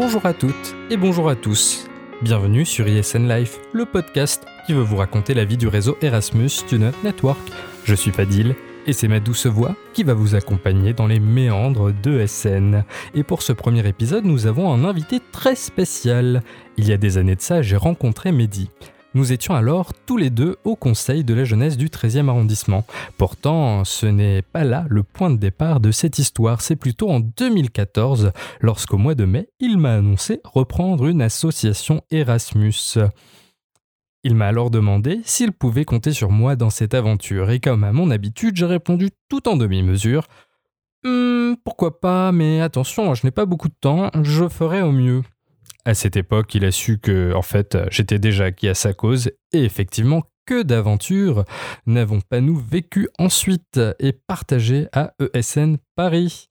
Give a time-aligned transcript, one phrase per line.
[0.00, 1.88] Bonjour à toutes et bonjour à tous.
[2.22, 6.50] Bienvenue sur ISN Life, le podcast qui veut vous raconter la vie du réseau Erasmus
[6.50, 7.40] Student Network.
[7.82, 8.54] Je suis Fadil
[8.86, 12.84] et c'est ma douce voix qui va vous accompagner dans les méandres de SN.
[13.12, 16.44] Et pour ce premier épisode, nous avons un invité très spécial.
[16.76, 18.70] Il y a des années de ça, j'ai rencontré Mehdi.
[19.14, 22.84] Nous étions alors tous les deux au conseil de la jeunesse du 13e arrondissement.
[23.16, 27.20] Pourtant, ce n'est pas là le point de départ de cette histoire, c'est plutôt en
[27.20, 32.98] 2014, lorsqu'au mois de mai, il m'a annoncé reprendre une association Erasmus.
[34.24, 37.92] Il m'a alors demandé s'il pouvait compter sur moi dans cette aventure, et comme à
[37.92, 40.26] mon habitude, j'ai répondu tout en demi-mesure.
[41.06, 45.22] Hum, pourquoi pas, mais attention, je n'ai pas beaucoup de temps, je ferai au mieux.
[45.88, 49.30] À cette époque, il a su que, en fait, j'étais déjà acquis à sa cause,
[49.54, 51.46] et effectivement, que d'aventures
[51.86, 56.50] n'avons pas nous vécu ensuite et partagé à ESN Paris.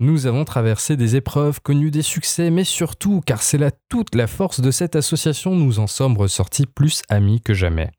[0.00, 4.26] Nous avons traversé des épreuves, connu des succès, mais surtout, car c'est là toute la
[4.26, 7.90] force de cette association, nous en sommes ressortis plus amis que jamais.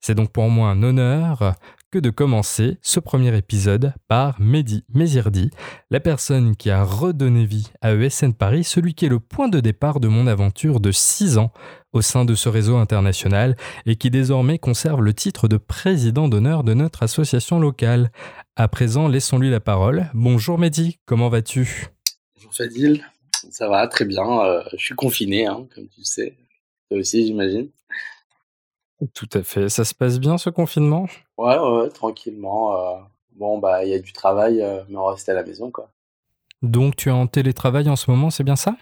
[0.00, 1.56] C'est donc pour moi un honneur
[1.90, 5.50] que de commencer ce premier épisode par Mehdi Mézirdi,
[5.90, 9.58] la personne qui a redonné vie à ESN Paris, celui qui est le point de
[9.58, 11.52] départ de mon aventure de 6 ans
[11.92, 16.62] au sein de ce réseau international et qui désormais conserve le titre de président d'honneur
[16.62, 18.12] de notre association locale.
[18.54, 20.10] À présent, laissons-lui la parole.
[20.14, 21.88] Bonjour Mehdi, comment vas-tu?
[22.36, 23.04] Bonjour Fadil,
[23.50, 24.44] ça va très bien.
[24.44, 26.36] Euh, je suis confiné, hein, comme tu sais.
[26.88, 27.68] Toi aussi, j'imagine.
[29.14, 29.68] Tout à fait.
[29.68, 31.06] Ça se passe bien ce confinement?
[31.38, 32.76] Ouais, ouais, tranquillement.
[32.76, 32.98] Euh,
[33.32, 35.90] bon, bah, il y a du travail, euh, mais on reste à la maison, quoi.
[36.62, 38.76] Donc, tu es en télétravail en ce moment, c'est bien ça?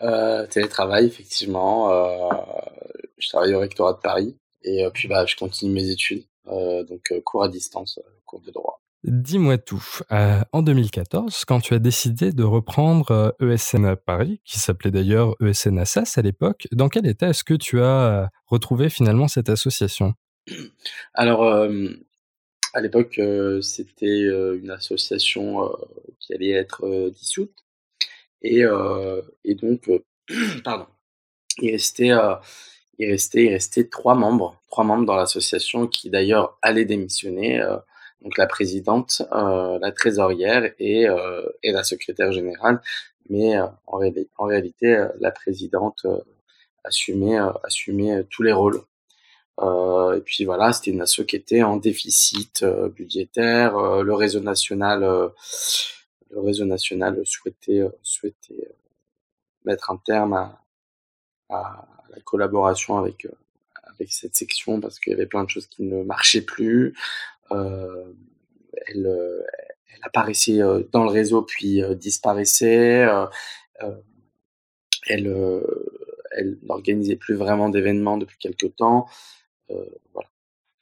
[0.00, 1.90] Euh, Télétravail, effectivement.
[3.18, 4.36] je travaille au rectorat de Paris.
[4.62, 6.24] Et puis, bah, je continue mes études.
[6.46, 8.80] donc, cours à distance, cours de droit.
[9.02, 9.82] Dis-moi tout.
[10.12, 14.58] Euh, en 2014, quand tu as décidé de reprendre ESN euh, e à Paris, qui
[14.58, 17.84] s'appelait d'ailleurs ESN Assas à l'époque, dans quel état est-ce que tu as
[18.24, 20.12] euh, retrouvé finalement cette association?
[21.14, 21.44] Alors,
[22.74, 23.20] à l'époque,
[23.62, 25.70] c'était une association
[26.18, 27.54] qui allait être dissoute.
[28.42, 28.64] Et,
[29.44, 29.88] donc,
[30.64, 30.86] pardon,
[31.58, 32.10] il restait,
[32.98, 37.62] il, restait, il restait trois membres, trois membres dans l'association qui d'ailleurs allaient démissionner
[38.22, 42.80] donc la présidente, euh, la trésorière et, euh, et la secrétaire générale.
[43.28, 44.00] Mais euh, en,
[44.36, 46.06] en, réalité, euh, la présidente
[46.84, 48.80] assumait, assumait tous les rôles.
[50.16, 52.64] et puis voilà, c'était une asso qui était en déficit
[52.96, 54.02] budgétaire.
[54.02, 55.00] le réseau national,
[56.30, 58.68] le réseau national souhaitait, souhaitait
[59.66, 60.64] mettre un terme à,
[61.50, 63.26] à la collaboration avec
[64.00, 66.94] avec cette section parce qu'il y avait plein de choses qui ne marchaient plus.
[67.52, 68.12] Euh,
[68.86, 69.42] elle, euh,
[69.92, 73.06] elle, apparaissait euh, dans le réseau puis disparaissait.
[75.06, 75.62] elle,
[76.32, 79.06] elle n'organisait plus vraiment d'événements depuis quelques temps.
[79.68, 80.28] voilà.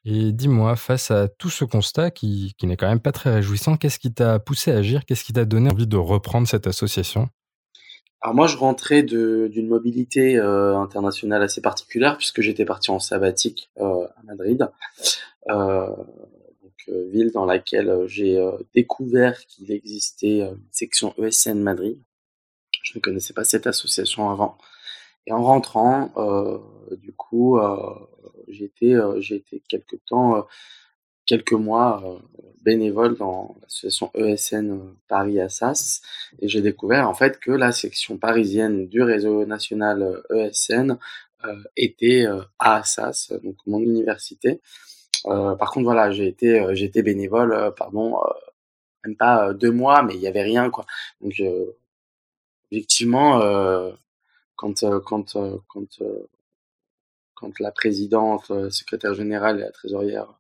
[0.05, 3.77] Et dis-moi, face à tout ce constat qui, qui n'est quand même pas très réjouissant,
[3.77, 5.05] qu'est-ce qui t'a poussé à agir?
[5.05, 7.29] Qu'est-ce qui t'a donné envie de reprendre cette association?
[8.21, 13.71] Alors moi, je rentrais d'une mobilité euh, internationale assez particulière puisque j'étais parti en sabbatique
[13.79, 14.69] euh, à Madrid.
[15.51, 15.87] Euh,
[16.87, 21.99] ville dans laquelle euh, j'ai euh, découvert qu'il existait une section ESN Madrid.
[22.83, 24.57] Je ne connaissais pas cette association avant.
[25.27, 26.11] Et en rentrant,
[26.93, 27.59] du coup,
[28.49, 30.47] été, j'ai été quelques temps,
[31.27, 32.19] quelques mois
[32.63, 36.01] bénévole dans l'association ESN Paris Assas
[36.41, 40.97] et j'ai découvert en fait que la section parisienne du réseau national ESN
[41.77, 42.25] était
[42.59, 44.63] à Assas, donc mon université.
[45.27, 48.21] Euh, par contre, voilà, j'ai été, euh, été bénévole, euh, pardon,
[49.05, 50.85] même pas deux mois, mais il y avait rien, quoi.
[51.21, 51.41] Donc,
[52.71, 53.41] effectivement,
[54.57, 55.37] quand, quand,
[55.69, 55.99] quand,
[57.35, 60.38] quand la présidente, secrétaire générale et la trésorière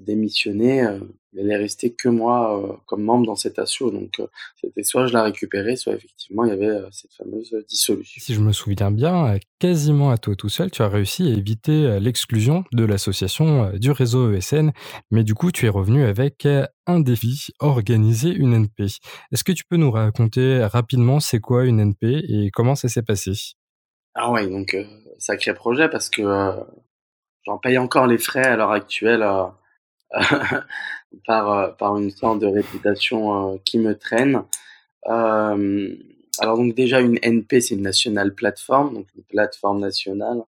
[0.00, 0.98] démissionné, euh,
[1.36, 3.90] elle est restée que moi euh, comme membre dans cet assaut.
[3.90, 4.26] Donc euh,
[4.60, 8.20] c'était soit je la récupérais, soit effectivement il y avait cette fameuse dissolution.
[8.20, 12.00] Si je me souviens bien, quasiment à toi tout seul, tu as réussi à éviter
[12.00, 14.72] l'exclusion de l'association du réseau ESN,
[15.10, 16.48] mais du coup tu es revenu avec
[16.86, 18.84] un défi, organiser une NP.
[19.32, 23.02] Est-ce que tu peux nous raconter rapidement c'est quoi une NP et comment ça s'est
[23.02, 23.32] passé?
[24.14, 24.76] Ah ouais, donc
[25.18, 26.22] sacré projet parce que
[27.44, 29.22] j'en paye encore les frais à l'heure actuelle
[31.26, 34.42] par, euh, par une sorte de réputation euh, qui me traîne.
[35.08, 35.96] Euh,
[36.38, 40.42] alors donc déjà une NP, c'est une national platform, donc une plateforme nationale.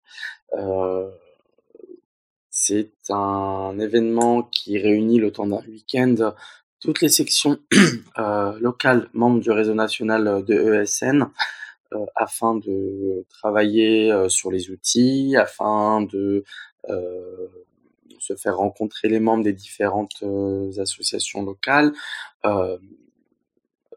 [2.51, 6.35] c'est un événement qui réunit le temps d'un week-end
[6.81, 7.59] toutes les sections
[8.61, 11.31] locales membres du réseau national de ESN
[12.17, 16.45] afin de travailler sur les outils, afin de
[18.29, 20.23] se faire rencontrer les membres des différentes
[20.79, 21.93] associations locales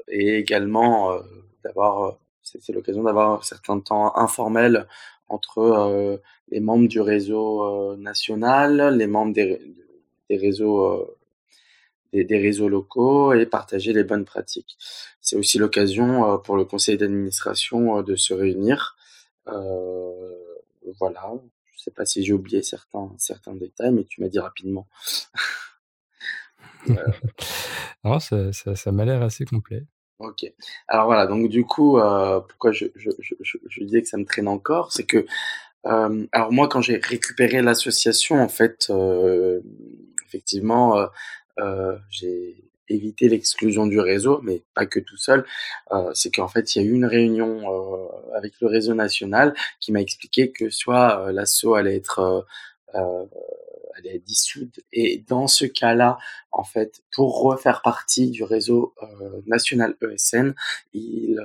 [0.07, 1.17] et également
[1.63, 4.87] d'avoir c'est l'occasion d'avoir un certain temps informel
[5.27, 6.17] entre euh,
[6.49, 9.61] les membres du réseau euh, national, les membres des,
[10.29, 11.17] des réseaux euh,
[12.11, 14.77] des, des, réseaux locaux et partager les bonnes pratiques.
[15.21, 18.97] C'est aussi l'occasion pour le conseil d'administration de se réunir.
[20.99, 21.31] voilà.
[21.81, 24.87] Je sais pas si j'ai oublié certains certains détails, mais tu m'as dit rapidement.
[28.03, 29.87] non, ça, ça, ça m'a l'air assez complet.
[30.19, 30.45] Ok.
[30.87, 33.33] Alors voilà, donc du coup, euh, pourquoi je, je, je,
[33.67, 35.25] je, disais que ça me traîne encore, c'est que,
[35.87, 39.61] euh, alors moi, quand j'ai récupéré l'association, en fait, euh,
[40.27, 41.07] effectivement, euh,
[41.57, 45.45] euh, j'ai évité l'exclusion du réseau, mais pas que tout seul.
[45.91, 47.61] Euh, c'est qu'en fait, il y a eu une réunion
[48.35, 52.45] avec le réseau national qui m'a expliqué que soit l'asso allait être
[53.97, 54.79] elle est dissoute.
[54.91, 56.17] Et dans ce cas-là,
[56.51, 60.53] en fait, pour refaire partie du réseau euh, national ESN,
[60.93, 61.39] il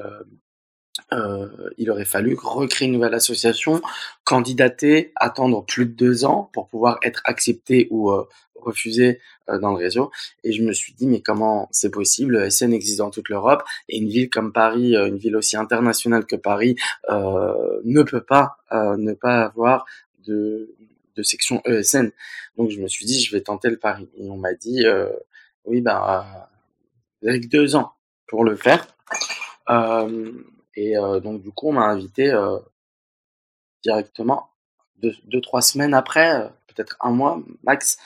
[1.13, 3.81] euh, euh, il aurait fallu recréer une nouvelle association,
[4.25, 9.71] candidater, attendre plus de deux ans pour pouvoir être accepté ou euh, refusé euh, dans
[9.71, 10.11] le réseau.
[10.45, 12.37] Et je me suis dit, mais comment c'est possible?
[12.37, 16.37] ESN existe dans toute l'Europe et une ville comme Paris, une ville aussi internationale que
[16.37, 16.77] Paris,
[17.11, 19.85] ne peut pas ne pas avoir
[20.27, 20.75] de
[21.17, 22.11] de section ESN.
[22.57, 24.09] Donc je me suis dit, je vais tenter le pari.
[24.17, 25.09] Et on m'a dit, euh,
[25.65, 26.49] oui, bah,
[27.27, 27.93] avec deux ans
[28.29, 28.87] pour le faire.
[29.71, 30.33] Euh,
[30.77, 32.59] et euh, donc du coup, on m'a invité euh,
[33.83, 34.51] directement
[34.99, 37.99] deux, trois semaines après, euh, peut-être un mois max,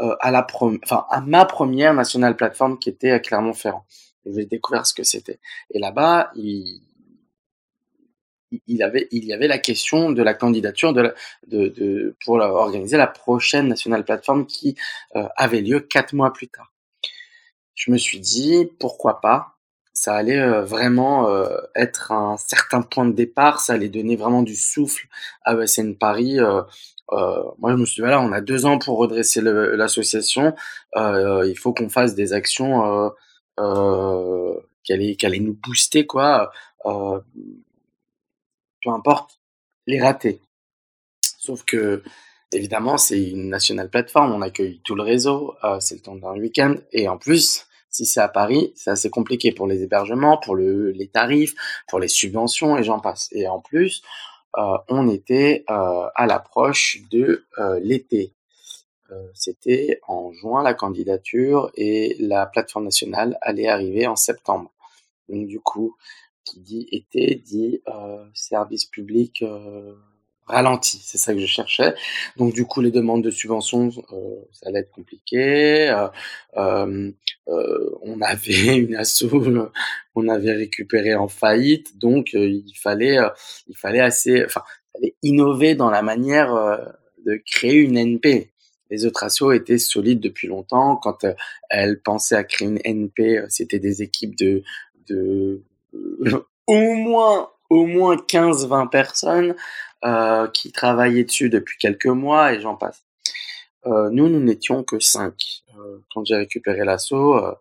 [0.00, 3.84] euh, à la enfin à ma première nationale plateforme qui était à Clermont-Ferrand.
[4.24, 5.40] Et j'ai découvert ce que c'était.
[5.70, 6.82] Et là-bas, il
[8.66, 11.14] il avait, il y avait la question de la candidature de,
[11.48, 14.74] de, de pour organiser la prochaine nationale plateforme qui
[15.16, 16.72] euh, avait lieu quatre mois plus tard.
[17.74, 19.57] Je me suis dit pourquoi pas.
[19.98, 23.60] Ça allait euh, vraiment euh, être un certain point de départ.
[23.60, 25.08] Ça allait donner vraiment du souffle
[25.42, 26.38] à ESN Paris.
[26.38, 26.62] Euh,
[27.10, 30.54] moi, je me suis dit voilà, on a deux ans pour redresser l'association.
[30.94, 33.10] il faut qu'on fasse des actions
[34.84, 36.52] qui allaient, qui nous booster quoi
[36.84, 37.24] peu
[38.90, 39.40] importe
[39.88, 40.40] les ratés.
[41.22, 42.04] Sauf que,
[42.52, 46.76] évidemment, c'est une nationale plateforme, on accueille tout le réseau, c'est le temps d'un week-end,
[46.92, 50.90] et en plus, si c'est à Paris, c'est assez compliqué pour les hébergements, pour le,
[50.90, 51.54] les tarifs,
[51.88, 53.28] pour les subventions, et j'en passe.
[53.32, 54.02] Et en plus,
[54.56, 58.34] euh, on était euh, à l'approche de euh, l'été.
[59.32, 64.70] C'était en juin la candidature et la plateforme nationale allait arriver en septembre.
[65.30, 65.96] Donc du coup,
[66.44, 67.80] qui dit été dit
[68.34, 69.42] service public
[70.48, 71.00] ralenti.
[71.02, 71.94] C'est ça que je cherchais.
[72.36, 75.88] Donc du coup, les demandes de subventions, euh, ça allait être compliqué.
[75.90, 76.08] Euh,
[76.56, 77.10] euh,
[77.48, 79.26] euh on avait une asso,
[80.14, 83.18] on avait récupéré en faillite, donc il fallait,
[83.68, 86.52] il fallait assez, enfin, il fallait innover dans la manière
[87.24, 88.50] de créer une NP.
[88.90, 90.96] Les autres assos étaient solides depuis longtemps.
[90.96, 91.26] Quand
[91.68, 94.62] elles pensaient à créer une NP, c'était des équipes de,
[95.08, 95.62] de
[96.66, 99.54] au moins au moins 15-20 personnes euh,
[100.54, 103.02] qui travaillaient dessus depuis quelques mois et j'en passe.
[103.86, 105.62] Euh, nous, nous n'étions que 5.
[105.76, 107.54] Euh, quand j'ai récupéré l'assaut, euh,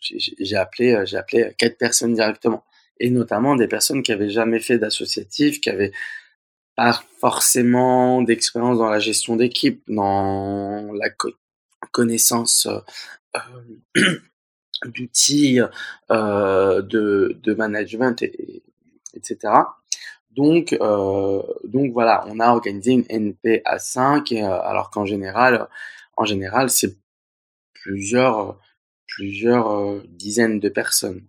[0.00, 2.64] j'ai appelé, euh, j'ai appelé quatre personnes directement.
[2.98, 5.92] Et notamment des personnes qui avaient jamais fait d'associatif, qui avaient
[6.76, 11.30] pas forcément d'expérience dans la gestion d'équipe, dans la co
[11.92, 12.68] connaissance
[13.36, 13.40] euh,
[14.84, 15.60] d'outils
[16.10, 18.62] euh, de, management, et,
[19.14, 19.52] etc.
[20.30, 25.04] Donc, euh, donc voilà, on a organisé une NP à 5, et, euh, alors qu'en
[25.04, 25.68] général,
[26.16, 26.96] en général, c'est
[27.74, 28.58] plusieurs,
[29.06, 31.26] plusieurs euh, dizaines de personnes.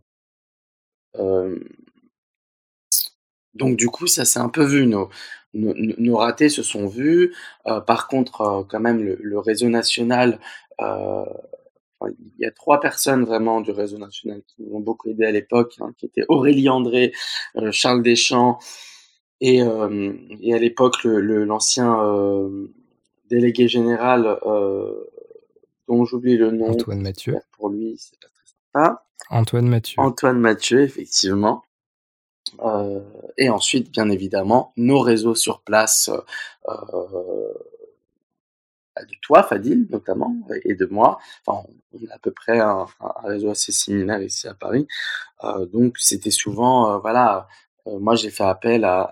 [3.53, 4.87] Donc du coup, ça s'est un peu vu.
[4.87, 5.09] Nos,
[5.53, 7.35] nos, ratés se sont vus.
[7.65, 10.39] Par contre, quand même, le, réseau national
[10.79, 15.31] il y a trois personnes vraiment du réseau national qui nous ont beaucoup aidé à
[15.31, 17.13] l'époque, hein, qui étaient Aurélie André,
[17.71, 18.59] Charles Deschamps
[19.41, 22.67] et, euh, et à l'époque l'ancien le, euh,
[23.29, 25.09] délégué général euh,
[25.87, 26.71] dont j'oublie le nom.
[26.71, 27.37] Antoine Mathieu.
[27.57, 29.05] Pour lui, c'est pas très sympa.
[29.29, 30.01] Antoine Mathieu.
[30.01, 31.63] Antoine Mathieu, effectivement.
[32.59, 32.99] Euh,
[33.37, 36.09] et ensuite, bien évidemment, nos réseaux sur place,
[36.67, 37.53] euh,
[38.97, 41.19] de toi, Fadil, notamment, et de moi.
[41.45, 42.85] Enfin, on a à peu près un,
[43.23, 44.87] réseau assez similaire ici à Paris.
[45.43, 47.47] Euh, donc, c'était souvent, voilà,
[47.85, 49.11] moi, j'ai fait appel à,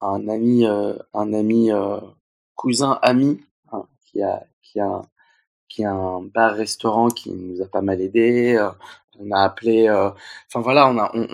[0.00, 1.70] un ami, un ami
[2.54, 3.40] cousin ami
[3.72, 5.02] hein, qui a qui a
[5.68, 8.58] qui a un bar-restaurant qui nous a pas mal aidé.
[9.18, 11.26] on a appelé, enfin voilà, on a, on,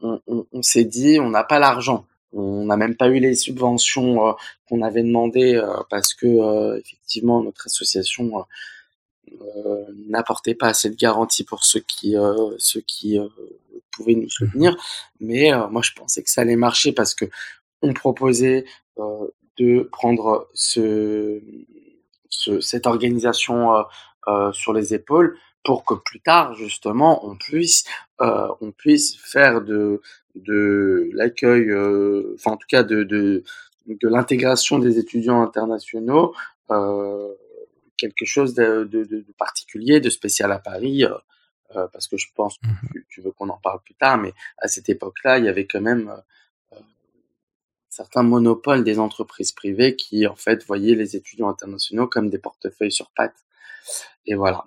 [0.00, 3.34] on, on, on, s'est dit, on n'a pas l'argent, on n'a même pas eu les
[3.34, 4.32] subventions euh,
[4.68, 8.44] qu'on avait demandées euh, parce que euh, effectivement notre association
[10.08, 12.16] n'apportait pas assez de garanties pour ceux qui
[12.58, 13.18] ceux qui
[13.90, 14.76] pouvaient nous soutenir.
[15.20, 17.24] Mais moi je pensais que ça allait marcher parce que
[17.82, 18.64] on proposait
[18.96, 21.40] de prendre ce,
[22.28, 23.84] ce cette organisation
[24.52, 27.84] sur les épaules pour que plus tard justement on puisse
[28.18, 30.00] on puisse faire de
[30.44, 33.42] de l'accueil, euh, en tout cas de, de,
[34.02, 36.34] l'intégration des étudiants internationaux,
[36.70, 37.28] euh,
[37.98, 41.14] quelque chose de, de, de, particulier, de spécial à Paris, euh,
[41.76, 44.32] euh parce que je pense que mmh tu, veux qu'on en parle plus tard, mais
[44.58, 46.08] à cette époque-là, il y avait quand même
[46.72, 46.78] euh,
[47.88, 52.92] certains monopoles des entreprises privées qui en fait voyaient les étudiants internationaux comme des portefeuilles
[52.92, 53.44] sur pattes.
[54.24, 54.66] Et voilà.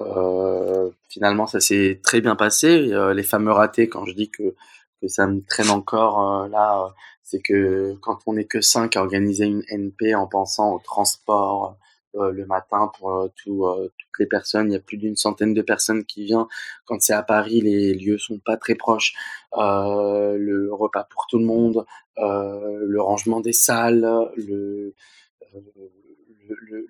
[0.00, 2.90] Euh, finalement, ça s'est très bien passé.
[3.12, 4.54] les fameux ratés, quand je dis que
[5.00, 9.46] que ça me traîne encore là, c'est que quand on n'est que cinq à organiser
[9.46, 11.78] une NP en pensant au transport
[12.14, 13.66] le matin pour tout,
[13.98, 16.46] toutes les personnes, il y a plus d'une centaine de personnes qui viennent.
[16.84, 19.14] Quand c'est à Paris, les lieux sont pas très proches.
[19.56, 21.84] le repas pour tout le monde,
[22.16, 24.94] le rangement des salles, le,
[26.48, 26.88] le,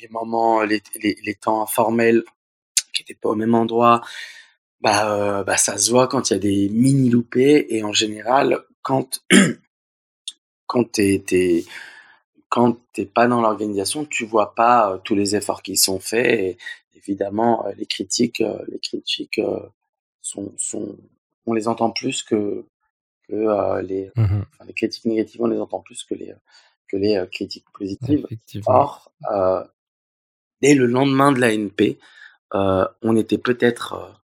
[0.00, 2.22] les moments, les, les, les temps informels
[2.92, 4.02] qui n'étaient pas au même endroit
[4.84, 7.92] bah, euh, bah ça se voit quand il y a des mini loupés et en
[7.92, 9.24] général quand
[10.66, 11.64] quand t'es
[12.54, 16.38] quand t'es pas dans l'organisation tu vois pas euh, tous les efforts qui sont faits
[16.38, 16.56] et
[16.94, 19.40] évidemment euh, les critiques les critiques
[20.20, 20.96] sont sont
[21.46, 22.64] on les entend plus que
[23.26, 26.32] que les mmh enfin, les critiques négatives on les entend plus que les
[26.86, 28.24] que les critiques positives.
[28.66, 29.12] Or
[30.62, 31.98] dès le lendemain de la NP
[32.52, 34.22] on était peut-être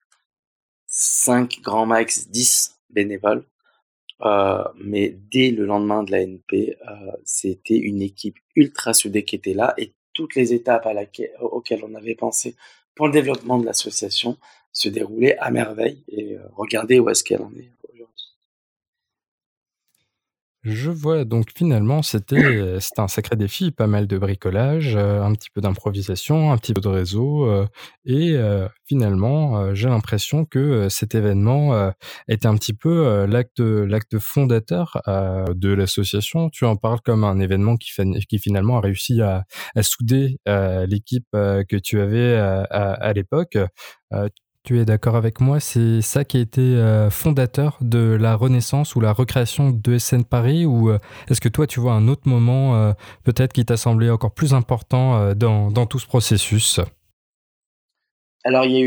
[0.87, 3.43] 5 grands max, 10 bénévoles.
[4.21, 9.35] Euh, mais dès le lendemain de la NP, euh, c'était une équipe ultra soudée qui
[9.35, 12.55] était là et toutes les étapes à laquelle, auxquelles on avait pensé
[12.95, 14.37] pour le développement de l'association
[14.71, 17.71] se déroulaient à merveille et euh, regardez où est-ce qu'elle en est.
[20.63, 22.37] Je vois, donc finalement, c'était
[22.79, 26.73] c'était un sacré défi, pas mal de bricolage, euh, un petit peu d'improvisation, un petit
[26.73, 27.67] peu de réseau, euh,
[28.05, 31.91] et euh, finalement, j'ai l'impression que cet événement
[32.29, 36.49] était un petit peu l'acte l'acte fondateur de l'association.
[36.49, 37.91] Tu en parles comme un événement qui,
[38.29, 40.37] qui finalement a réussi à, à souder
[40.87, 43.57] l'équipe que tu avais à, à l'époque.
[44.63, 48.95] Tu es d'accord avec moi, c'est ça qui a été euh, fondateur de la renaissance
[48.95, 52.29] ou la recréation de SN Paris ou euh, est-ce que toi tu vois un autre
[52.29, 52.93] moment euh,
[53.25, 56.79] peut-être qui t'a semblé encore plus important dans, dans, tout ce processus?
[58.45, 58.85] Alors il y, a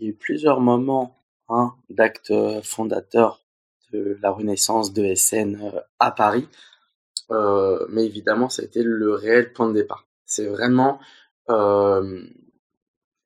[0.00, 1.14] eu, plusieurs moments
[1.50, 2.32] hein, d'actes
[2.62, 3.42] fondateurs
[3.92, 5.58] de la renaissance de SN
[5.98, 6.48] à Paris,
[7.28, 10.06] mais évidemment ça a été le réel point de départ.
[10.24, 10.98] C'est vraiment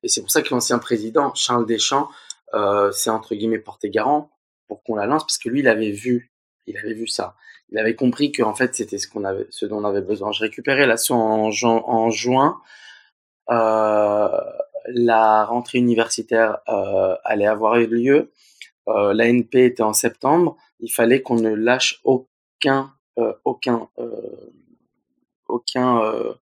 [0.05, 2.09] et c'est pour ça que l'ancien président, Charles Deschamps,
[2.53, 4.29] euh, s'est entre guillemets porté garant
[4.67, 6.31] pour qu'on la lance, parce que lui, il avait vu,
[6.67, 7.35] il avait vu ça.
[7.69, 10.31] Il avait compris que en fait, c'était ce qu'on avait, ce dont on avait besoin.
[10.31, 12.61] Je récupérais la en, en juin.
[13.49, 14.29] Euh,
[14.87, 18.31] la rentrée universitaire euh, allait avoir eu lieu.
[18.87, 20.55] Euh, L'ANP était en septembre.
[20.79, 24.51] Il fallait qu'on ne lâche aucun, euh, aucun, euh,
[25.47, 26.33] aucun, euh,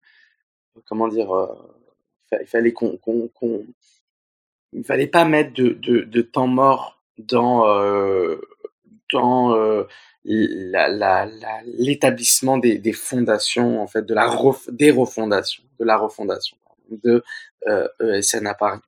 [0.85, 1.31] comment dire,
[2.41, 2.99] il fallait qu'on,
[4.73, 8.41] il fallait pas mettre de, de, temps mort dans euh,
[9.11, 9.87] dans euh,
[10.25, 14.29] l'établissement des, des fondations en fait de la
[14.69, 16.55] des refondations de la refondation
[16.89, 17.23] de
[17.67, 18.79] euh, ESN à Paris.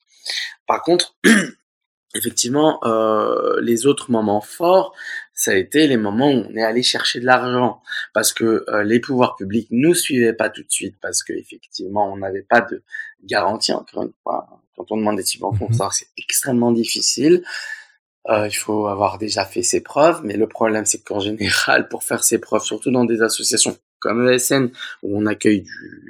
[0.67, 1.15] Par contre,
[2.15, 4.93] effectivement, euh, les autres moments forts,
[5.35, 7.81] ça a été les moments où on est allé chercher de l'argent
[8.13, 12.11] parce que euh, les pouvoirs publics nous suivaient pas tout de suite parce que effectivement
[12.11, 12.81] on n'avait pas de
[13.25, 14.47] garantie encore une fois.
[14.77, 17.43] Quand on demande des subventions mmh c'est extrêmement difficile.
[18.29, 22.03] Euh, il faut avoir déjà fait ses preuves mais le problème c'est qu'en général pour
[22.03, 24.69] faire ses preuves surtout dans des associations comme ESN
[25.03, 25.65] où on accueille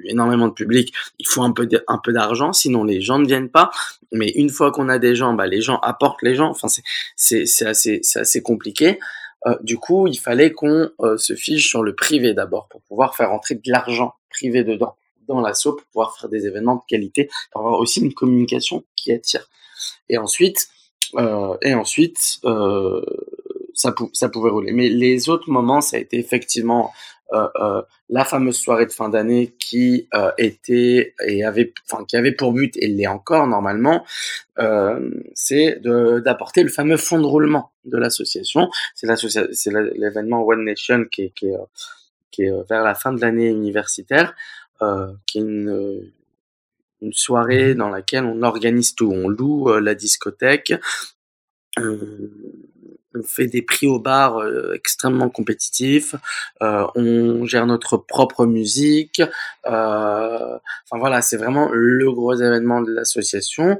[0.05, 3.49] énormément de public, il faut un peu un peu d'argent, sinon les gens ne viennent
[3.49, 3.71] pas.
[4.11, 6.49] Mais une fois qu'on a des gens, bah les gens apportent les gens.
[6.49, 6.83] Enfin c'est
[7.15, 8.99] c'est c'est assez c'est assez compliqué.
[9.61, 13.55] du coup, il fallait qu'on se fiche sur le privé d'abord pour pouvoir faire entrer
[13.55, 14.95] de l'argent privé dedans
[15.27, 19.11] dans l'assaut pour pouvoir faire des événements de qualité, pour avoir aussi une communication qui
[19.11, 19.47] attire.
[20.09, 20.67] Et ensuite,
[21.15, 23.01] euh, et ensuite, euh,
[23.73, 24.71] ça, ça pouvait rouler.
[24.71, 29.09] Mais les autres moments, ça a été effectivement euh, euh la fameuse soirée de fin
[29.09, 34.05] d'année qui euh, était et avait, enfin qui avait pour but et l'est encore normalement,
[34.59, 38.69] euh, c'est d'apporter le fameux fonds de roulement de l'association.
[38.93, 39.07] C'est
[39.71, 41.57] l'événement One Nation qui est, qui est,
[42.31, 44.35] qui est vers la fin de l'année universitaire,
[45.25, 46.11] qui est une
[47.01, 49.11] une soirée dans laquelle on organise tout.
[49.11, 50.73] On loue la discothèque,
[53.15, 56.15] on fait des prix au bar euh, extrêmement compétitifs,
[56.61, 59.21] euh, on gère notre propre musique.
[59.65, 63.79] Euh, enfin voilà, c'est vraiment le gros événement de l'association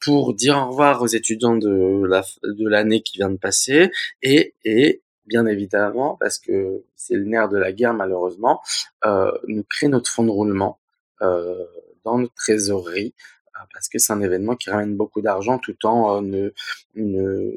[0.00, 3.90] pour dire au revoir aux étudiants de la de l'année qui vient de passer
[4.22, 8.60] et et bien évidemment parce que c'est le nerf de la guerre malheureusement,
[9.04, 10.78] nous créer notre fonds de roulement
[11.20, 13.14] dans notre trésorerie
[13.72, 16.52] parce que c'est un événement qui ramène beaucoup d'argent tout en ne,
[16.94, 17.52] ne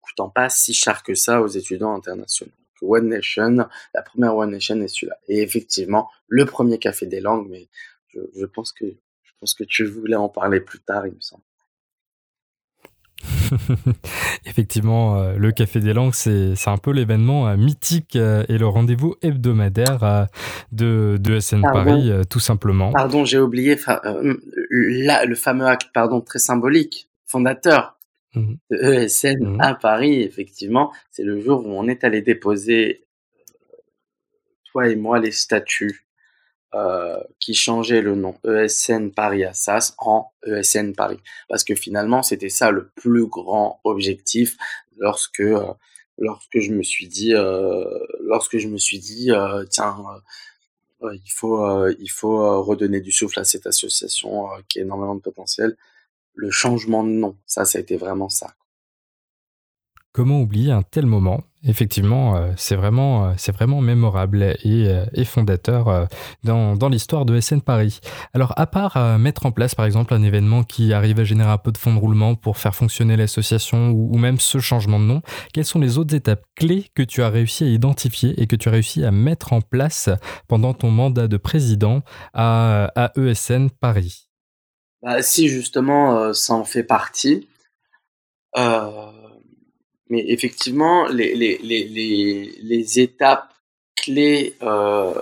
[0.00, 2.52] coûtant pas si cher que ça aux étudiants internationaux.
[2.82, 3.58] One Nation,
[3.94, 5.16] la première One Nation est celui-là.
[5.28, 7.68] Et effectivement, le premier café des langues, mais
[8.08, 11.20] je, je, pense que je pense que tu voulais en parler plus tard, il me
[11.20, 11.44] semble.
[14.46, 18.66] Effectivement, euh, le Café des Langues, c'est un peu l'événement euh, mythique euh, et le
[18.66, 20.28] rendez-vous hebdomadaire
[20.72, 22.92] de, de SN Paris, tout simplement.
[22.92, 27.96] Pardon, j'ai oublié le fameux acte pardon, très symbolique, fondateur
[28.34, 28.54] Mmh.
[28.70, 29.60] de ESN mmh.
[29.60, 33.04] à Paris, effectivement, c'est le jour où on est allé déposer,
[34.70, 36.01] toi et moi, les statuts
[36.74, 41.20] euh, qui changeaient le nom ESN Paris Assas en ESN Paris.
[41.48, 44.56] Parce que finalement, c'était ça le plus grand objectif
[44.96, 45.72] lorsque, euh,
[46.18, 47.84] lorsque je me suis dit, euh,
[48.20, 50.02] lorsque je me suis dit, euh, tiens,
[51.02, 55.20] euh, il faut, il faut redonner du souffle à cette association qui a énormément de
[55.20, 55.76] potentiel
[56.34, 57.36] le changement de nom.
[57.46, 58.54] Ça, ça a été vraiment ça.
[60.14, 65.24] Comment oublier un tel moment Effectivement, euh, c'est vraiment, euh, c'est vraiment mémorable et, euh,
[65.24, 66.08] fondateur
[66.44, 68.00] dans, l'histoire de SN Paris.
[68.34, 71.56] Alors, à part mettre en place, par exemple, un événement qui arrive à générer un
[71.56, 75.22] peu de fonds de roulement pour faire fonctionner l'association ou, même ce changement de nom,
[75.54, 78.68] quelles sont les autres étapes clés que tu as réussi à identifier et que tu
[78.68, 80.10] as réussi à mettre en place
[80.48, 82.02] pendant ton mandat de président
[82.34, 84.28] à, ESN Paris?
[85.00, 87.48] Bah, si justement ça en fait partie.
[90.12, 93.48] Mais effectivement, les, les, les, les, étapes
[93.96, 95.14] clés euh,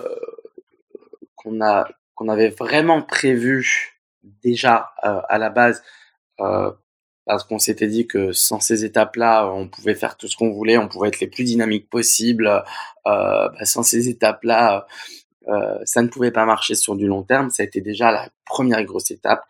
[1.37, 4.01] qu'on a qu'on avait vraiment prévues
[4.43, 5.81] déjà à la base,
[6.37, 10.77] parce qu'on s'était dit que sans ces étapes-là, on pouvait faire tout ce qu'on voulait,
[10.77, 12.63] on pouvait être les plus dynamiques possibles.
[13.05, 14.87] Bah, sans ces étapes-là,
[15.85, 17.49] ça ne pouvait pas marcher sur du long terme.
[17.49, 19.41] Ça a été déjà la première grosse étape.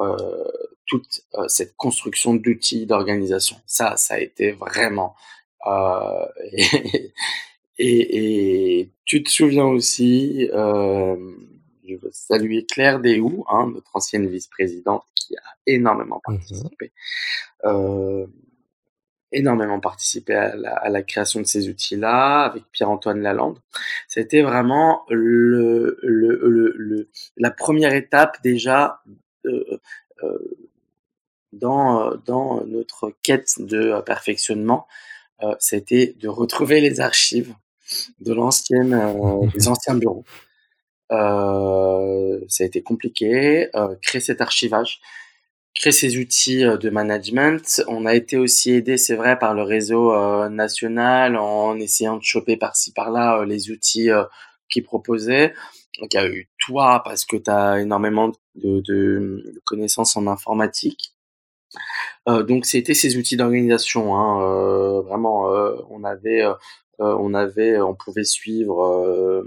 [0.00, 0.44] Euh,
[0.86, 3.56] toute euh, cette construction d'outils d'organisation.
[3.66, 5.14] Ça, ça a été vraiment.
[5.66, 6.26] Euh,
[7.78, 15.04] et, et, tu te souviens aussi, je veux saluer Claire Déhou, hein, notre ancienne vice-présidente,
[15.14, 16.92] qui a énormément mmh participé.
[19.30, 23.60] énormément participé à la, à la, création de ces outils-là avec Pierre-Antoine Lalande.
[24.08, 29.02] C'était vraiment le, le, le, la première étape déjà
[29.46, 29.78] euh,
[30.22, 30.38] euh,
[31.58, 34.86] dans, dans notre quête de perfectionnement,
[35.42, 37.54] euh, c'était de retrouver les archives
[38.20, 38.98] de l'ancienne,
[39.54, 40.24] des anciens bureaux.
[41.10, 43.68] ça a été compliqué,
[44.02, 45.00] créer cet archivage,
[45.74, 47.82] créer ces outils de management.
[47.88, 50.12] On a été aussi aidé, c'est vrai, par le réseau
[50.48, 54.10] national en essayant de choper par-ci par-là les outils
[54.68, 55.54] qu'ils proposaient.
[56.00, 60.26] Donc il y a eu toi parce que tu as énormément de, de, connaissances en
[60.26, 61.15] informatique.
[62.28, 64.16] Euh, donc c'était ces outils d'organisation.
[64.16, 66.44] Hein, euh, vraiment, euh, on avait,
[66.98, 69.44] on avait, on pouvait suivre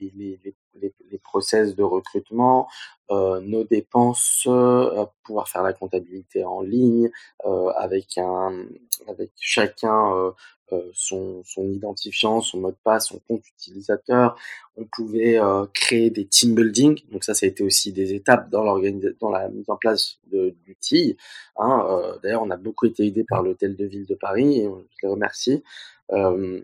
[0.00, 2.66] les, les, process de recrutement,
[3.10, 4.48] nos dépenses,
[5.22, 7.10] pouvoir faire la comptabilité en ligne
[7.76, 8.64] avec un,
[9.06, 10.32] avec chacun
[10.94, 14.36] son, identifiant, son mot de passe, son compte utilisateur.
[14.76, 15.38] On pouvait
[15.74, 16.98] créer des team building.
[17.12, 18.64] Donc ça, ça a été aussi des étapes dans,
[19.20, 20.18] dans la mise en place
[21.56, 21.86] Hein.
[21.88, 25.06] Euh, D'ailleurs, on a beaucoup été aidé par l'hôtel de ville de Paris et je
[25.06, 25.62] les remercie.
[26.12, 26.60] Euh,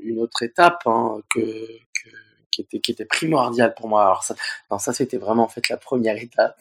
[0.00, 2.10] une autre étape hein, que, que,
[2.50, 4.04] qui était qui était primordial pour moi.
[4.04, 4.34] Alors ça,
[4.70, 6.56] non, ça c'était vraiment en fait la première étape.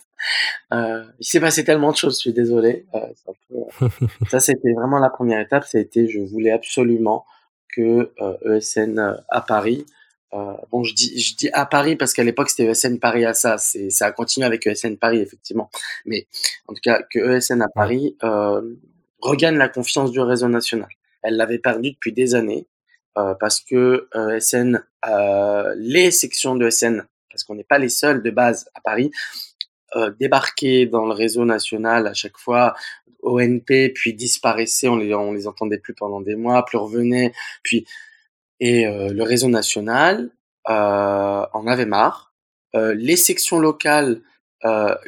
[0.74, 2.88] Euh, il s'est passé tellement de choses, je suis désolé.
[2.96, 3.90] Euh,
[4.30, 5.66] ça c'était vraiment la première étape.
[5.66, 7.26] C'était, je voulais absolument
[7.70, 8.12] que
[8.46, 9.86] ESN e à Paris.
[10.32, 13.58] Bon, je dis, je dis à Paris parce qu'à l'époque c'était ESN Paris à ça.
[13.58, 15.70] C'est, ça a continué avec ESN Paris effectivement.
[16.06, 16.28] Mais
[16.68, 18.18] en tout cas, que ESN à Paris
[19.20, 20.90] regagne la confiance du réseau national.
[21.24, 22.68] Elle l'avait perdu depuis des années.
[23.18, 27.90] Euh, parce que euh, SN, euh, les sections de SN, parce qu'on n'est pas les
[27.90, 29.12] seuls de base à Paris,
[30.20, 32.76] débarquaient dans le réseau national à chaque fois
[33.24, 37.32] ONP, puis disparaissaient, on les, on les entendait plus pendant des mois, plus revenaient,
[37.64, 37.88] puis
[38.60, 40.30] et le réseau national
[40.66, 42.34] en avait marre.
[42.74, 44.22] les sections locales,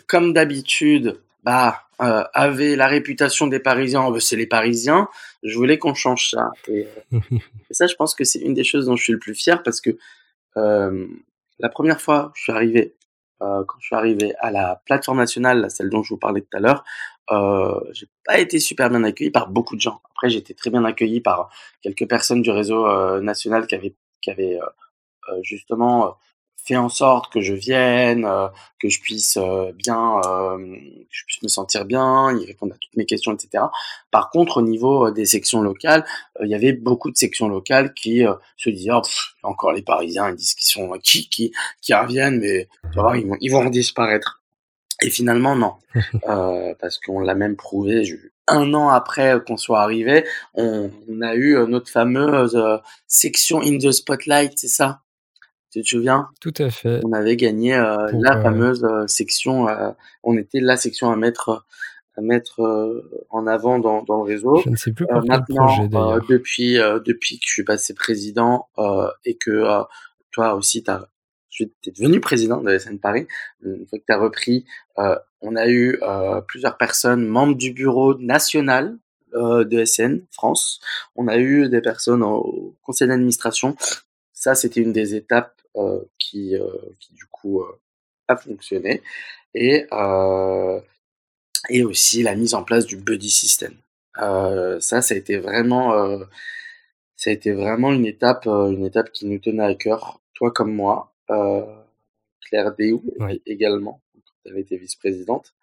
[0.08, 5.10] comme d'habitude, bah euh, avait la réputation des Parisiens, oh, c'est les Parisiens.
[5.44, 6.50] Je voulais qu'on change ça.
[6.70, 9.20] Et, euh, et, ça, je pense que c'est une des choses dont je suis le
[9.20, 9.98] plus fier parce que
[10.56, 11.08] euh,
[11.60, 12.96] la première fois je suis arrivé,
[13.42, 16.58] euh, quand je suis arrivé à la plateforme nationale, celle dont je vous parlais tout
[16.58, 16.84] à l'heure,
[17.32, 20.02] euh, j'ai pas été super bien accueilli par beaucoup de gens.
[20.12, 21.50] Après, j'ai été très bien accueilli par
[21.82, 22.88] quelques personnes du réseau
[23.22, 24.60] national qui avaient, qui avaient
[25.44, 26.18] justement
[26.70, 28.48] fait en sorte que je vienne, euh,
[28.80, 32.78] que je puisse euh, bien, euh, que je puisse me sentir bien, il répondre à
[32.80, 33.64] toutes mes questions, etc.
[34.12, 36.06] Par contre, au niveau des sections locales,
[36.42, 38.24] il y avait beaucoup de sections locales qui
[38.58, 39.02] se disaient oh,
[39.44, 41.52] encore les Parisiens, ils disent qu'ils sont qui qui
[41.82, 44.44] qui reviennent, mais tu ils vont ils vont disparaître.
[45.02, 45.74] Et finalement, non,
[46.80, 48.04] parce qu'on l'a même prouvé.
[48.48, 52.58] un an après qu'on soit arrivé, on, on, a eu notre fameuse
[53.08, 55.02] section in the spotlight, c'est ça?
[55.72, 56.30] Tu te souviens?
[56.42, 57.02] Tout à fait.
[57.06, 59.68] On avait gagné euh, la euh, fameuse euh, section.
[60.24, 61.66] on était la section à mettre
[62.18, 62.60] à mettre
[63.30, 64.62] en avant dans, dans, le réseau.
[64.66, 65.88] Je ne sais plus maintenant, projet
[66.28, 66.74] depuis
[67.06, 68.68] depuis que je suis passé président
[69.24, 69.64] et que
[70.32, 70.84] toi aussi
[71.50, 73.28] tu es devenu président de SN Paris.
[73.64, 74.66] Une fois que tu as repris,
[74.98, 75.98] on a eu
[76.48, 78.98] plusieurs personnes membres du bureau national
[79.34, 80.82] de SN France.
[81.16, 83.78] On a eu des personnes au conseil d'administration.
[84.34, 85.59] Ça, c'était une des étapes
[86.18, 86.68] qui, euh,
[87.00, 87.80] qui du coup euh,
[88.28, 89.02] a fonctionné
[89.54, 89.86] et
[91.70, 93.76] et aussi la mise en place du buddy system.
[94.16, 96.20] ça, ça a été vraiment
[97.16, 100.74] ça a été vraiment une étape, une étape qui nous tenait à cœur, toi comme
[100.74, 101.66] moi, euh,
[102.42, 103.04] Claire Déou
[103.46, 104.02] également,
[104.44, 105.54] tu avais été vice-présidente.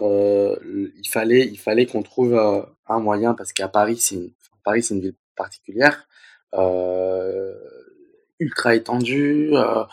[0.00, 0.56] Euh,
[0.96, 2.34] il fallait, il fallait qu'on trouve
[2.88, 4.30] un moyen parce qu'à Paris, c'est une,
[4.64, 6.06] Paris, c'est une ville particulière.
[6.54, 7.54] Euh,
[8.38, 9.84] ultra étendu, euh,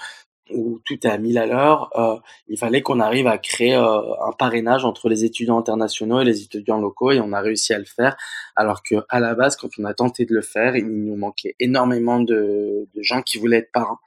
[0.51, 4.01] où tout est à 1000 à l'heure, euh, il fallait qu'on arrive à créer euh,
[4.27, 7.79] un parrainage entre les étudiants internationaux et les étudiants locaux et on a réussi à
[7.79, 8.15] le faire.
[8.56, 11.56] Alors que à la base, quand on a tenté de le faire, il nous manquait
[11.60, 13.99] énormément de, de gens qui voulaient être parrains.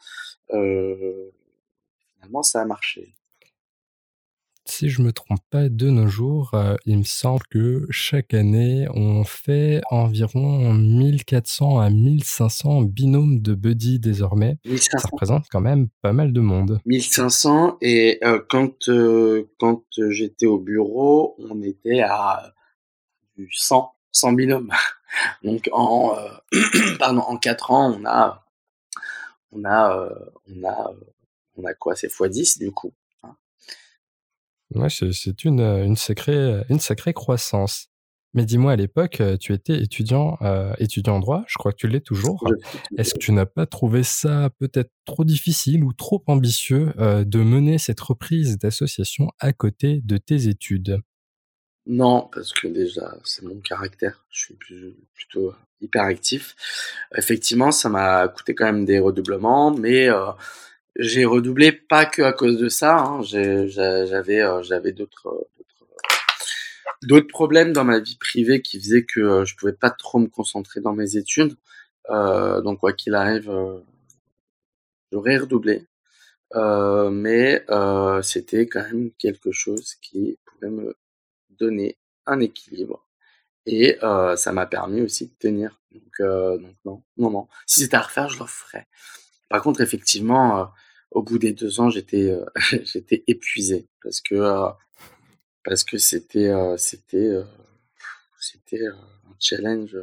[2.14, 3.14] Finalement, ça a marché
[4.68, 8.86] si je me trompe pas, de nos jours, euh, il me semble que chaque année,
[8.94, 14.58] on fait environ 1400 à 1500 binômes de buddy désormais.
[14.76, 16.80] Ça représente quand même pas mal de monde.
[16.86, 22.52] 1500 et euh, quand euh, quand j'étais au bureau, on était à
[23.50, 24.72] 100 100 binômes.
[25.42, 26.16] Donc en
[26.98, 28.44] pardon, en 4 ans, on a
[29.52, 30.08] on a
[30.48, 30.90] on a
[31.56, 31.96] on a quoi?
[31.96, 32.92] C'est x10 du coup.
[34.76, 37.88] Ouais, c'est une, euh, une, sacrée, euh, une sacrée croissance.
[38.34, 40.36] Mais dis-moi, à l'époque, euh, tu étais étudiant,
[40.78, 42.44] étudiant en droit, je crois que tu l'es toujours.
[42.98, 47.78] Est-ce que tu n'as pas trouvé ça peut-être trop difficile ou trop ambitieux de mener
[47.78, 51.00] cette reprise d'association à côté de tes études?
[51.86, 54.26] Non, parce que déjà, c'est mon caractère.
[54.28, 54.54] Je suis
[55.14, 56.56] plutôt hyper actif.
[57.16, 60.10] Effectivement, ça m'a coûté quand même des redoublements, mais
[60.98, 62.98] j'ai redoublé pas que à cause de ça.
[62.98, 63.22] Hein.
[63.22, 65.48] J'avais euh, j'avais d'autres
[67.02, 70.28] d'autres problèmes dans ma vie privée qui faisaient que euh, je pouvais pas trop me
[70.28, 71.56] concentrer dans mes études.
[72.10, 73.80] Euh, donc quoi qu'il arrive, euh,
[75.12, 75.86] j'aurais redoublé.
[76.54, 80.96] Euh, mais euh, c'était quand même quelque chose qui pouvait me
[81.50, 83.02] donner un équilibre.
[83.68, 85.80] Et ça m'a permis aussi de tenir.
[85.90, 87.48] Donc, donc non, non, non.
[87.66, 88.86] Si c'était à refaire, je le ferais.
[89.48, 90.70] Par contre, effectivement,
[91.10, 92.44] au bout des deux ans, j'étais euh,
[92.84, 94.68] j'étais épuisé parce que euh,
[95.64, 97.32] parce que c'était euh, c'était
[98.40, 99.96] c'était un challenge.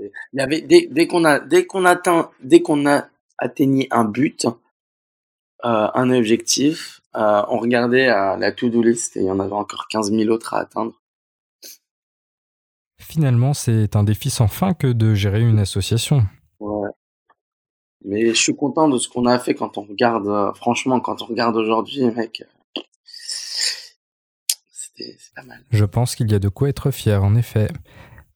[0.00, 4.04] Il y avait dès, dès qu'on a dès qu'on atteint dès qu'on a atteigné un
[4.04, 4.46] but,
[5.62, 10.30] un objectif, on regardait la to-do list et il y en avait encore 15 000
[10.30, 11.00] autres à atteindre.
[13.00, 16.26] Finalement, c'est un défi sans fin que de gérer une association.
[16.60, 16.90] Ouais.
[18.04, 21.22] Mais je suis content de ce qu'on a fait quand on regarde, euh, franchement, quand
[21.22, 22.44] on regarde aujourd'hui, mec.
[24.70, 25.64] C'était pas mal.
[25.70, 27.68] Je pense qu'il y a de quoi être fier, en effet.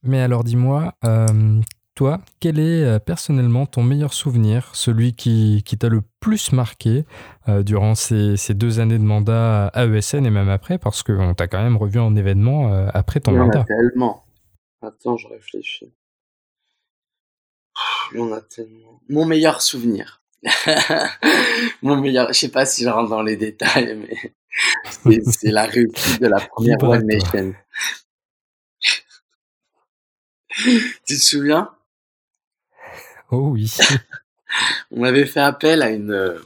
[0.02, 1.60] Mais alors dis-moi, euh,
[1.94, 7.04] toi, quel est euh, personnellement ton meilleur souvenir, celui qui, qui t'a le plus marqué
[7.46, 11.46] durant ces, ces, deux années de mandat à ESN et même après, parce qu'on t'a
[11.46, 13.64] quand même revu en événement après ton mandat.
[13.64, 14.24] tellement.
[14.80, 15.92] Attends, je réfléchis.
[18.12, 19.00] Il y en a tellement.
[19.08, 20.22] Mon meilleur souvenir.
[21.82, 23.96] Mon meilleur, je sais pas si je rentre dans les détails,
[25.04, 27.54] mais c'est la réussite de la première One Nation.
[30.64, 31.70] tu te souviens?
[33.30, 33.72] Oh oui.
[34.90, 36.38] On avait fait appel à une,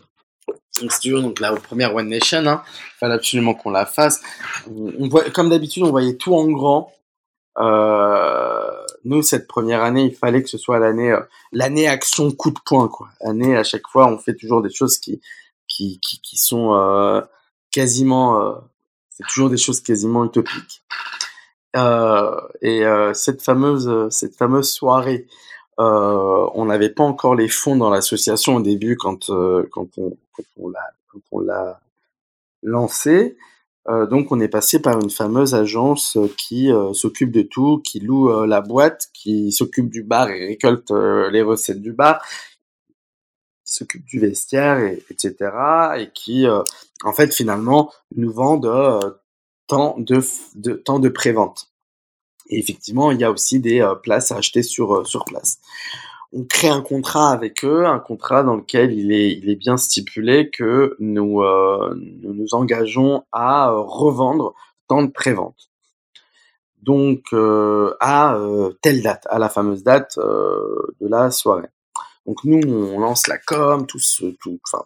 [0.88, 2.46] studio, donc la première One Nation.
[2.46, 2.62] Hein.
[2.66, 4.22] Il fallait absolument qu'on la fasse.
[4.68, 6.92] On, voit, comme d'habitude, on voyait tout en grand.
[7.58, 8.65] Euh,
[9.06, 11.20] nous, cette première année, il fallait que ce soit l'année, euh,
[11.52, 13.08] l'année action coup de poing, quoi.
[13.20, 15.20] L'année, à chaque fois, on fait toujours des choses qui,
[15.68, 17.20] qui, qui, sont euh,
[17.70, 18.54] quasiment, euh,
[19.08, 20.82] c'est toujours des choses quasiment utopiques.
[22.62, 25.26] Et cette fameuse, cette fameuse soirée,
[25.76, 30.68] on n'avait pas encore les fonds dans l'association au début quand, quand on, quand on
[30.70, 31.80] l'a, quand on l'a
[32.62, 33.36] lancé.
[33.88, 37.80] Euh, donc on est passé par une fameuse agence euh, qui euh, s'occupe de tout,
[37.84, 42.24] qui loue la boîte, qui s'occupe du bar et récolte les recettes du bar,
[43.64, 44.78] qui s'occupe du vestiaire,
[45.10, 45.34] etc.
[45.98, 46.46] Et qui,
[47.04, 48.58] en fait, finalement, nous vend
[49.66, 50.20] tant de,
[50.54, 51.72] de de prévente.
[52.48, 55.58] Et effectivement, il y a aussi des places à acheter sur place
[56.36, 60.94] on crée un contrat avec eux, un contrat dans lequel il est, bien stipulé que
[60.98, 64.54] nous, euh, nous engageons à euh, revendre
[64.86, 65.70] tant de prévente.
[66.82, 68.38] Donc euh, à
[68.82, 71.68] telle date, à la fameuse date de la soirée.
[72.26, 73.98] Donc nous, on lance la com, tout,
[74.38, 74.84] tout, enfin,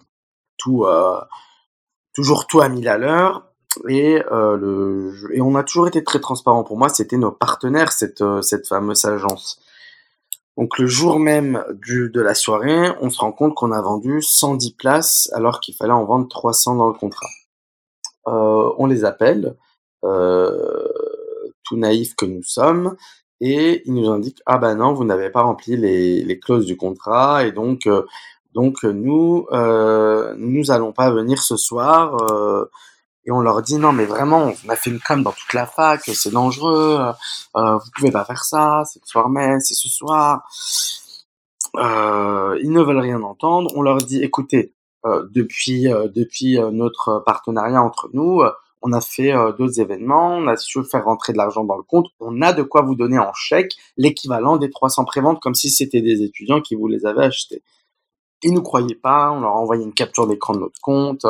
[2.14, 3.50] toujours tout à mille à l'heure.
[3.88, 6.62] Et, on a toujours été très transparent.
[6.62, 9.60] Pour moi, c'était nos partenaires, cette fameuse agence.
[10.56, 14.74] Donc le jour même de la soirée, on se rend compte qu'on a vendu 110
[14.74, 17.28] places alors qu'il fallait en vendre 300 dans le contrat.
[18.26, 19.56] Euh, on les appelle,
[20.04, 20.88] euh,
[21.64, 22.96] tout naïfs que nous sommes,
[23.40, 26.76] et ils nous indiquent ah ben non, vous n'avez pas rempli les, les, clauses du
[26.76, 28.04] contrat et donc euh,
[28.52, 32.16] donc nous euh, nous allons pas venir ce soir.
[33.20, 35.52] Euh, et on leur dit non mais vraiment on a fait une com dans toute
[35.52, 37.12] la fac c'est dangereux euh,
[37.56, 40.42] euh, vous pouvez pas faire ça c'est le soir même c'est ce soir.
[41.76, 43.70] Euh, ils ne veulent rien entendre.
[43.76, 48.42] On leur dit écoutez euh, depuis euh, depuis notre partenariat entre nous
[48.82, 52.06] on a fait d'autres événements on a su faire rentrer de l'argent dans le compte
[52.18, 56.00] on a de quoi vous donner en chèque l'équivalent des 300 préventes comme si c'était
[56.00, 57.62] des étudiants qui vous les avaient achetés.
[58.42, 61.26] Ils nous croyaient pas on leur a envoyé une capture d'écran de notre compte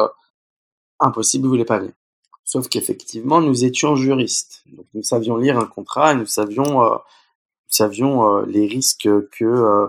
[1.01, 1.93] impossible, vous voulez pas venir.
[2.45, 4.63] Sauf qu'effectivement, nous étions juristes.
[4.67, 9.09] Donc, nous savions lire un contrat et nous savions, euh, nous savions euh, les risques
[9.31, 9.87] que, euh,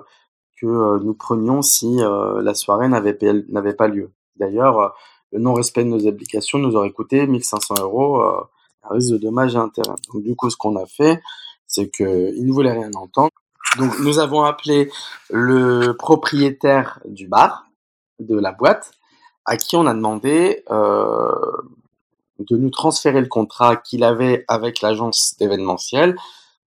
[0.59, 4.11] que nous prenions si la soirée n'avait pas lieu.
[4.35, 4.93] D'ailleurs,
[5.31, 8.49] le non-respect de nos obligations nous aurait coûté 1500 euros à
[8.91, 9.95] risque de dommages et intérêts.
[10.13, 11.19] Donc, du coup, ce qu'on a fait,
[11.65, 13.31] c'est qu'ils ne voulaient rien entendre.
[13.79, 14.91] Donc, nous avons appelé
[15.31, 17.65] le propriétaire du bar,
[18.19, 18.91] de la boîte,
[19.45, 21.31] à qui on a demandé euh,
[22.39, 26.15] de nous transférer le contrat qu'il avait avec l'agence d'événementiel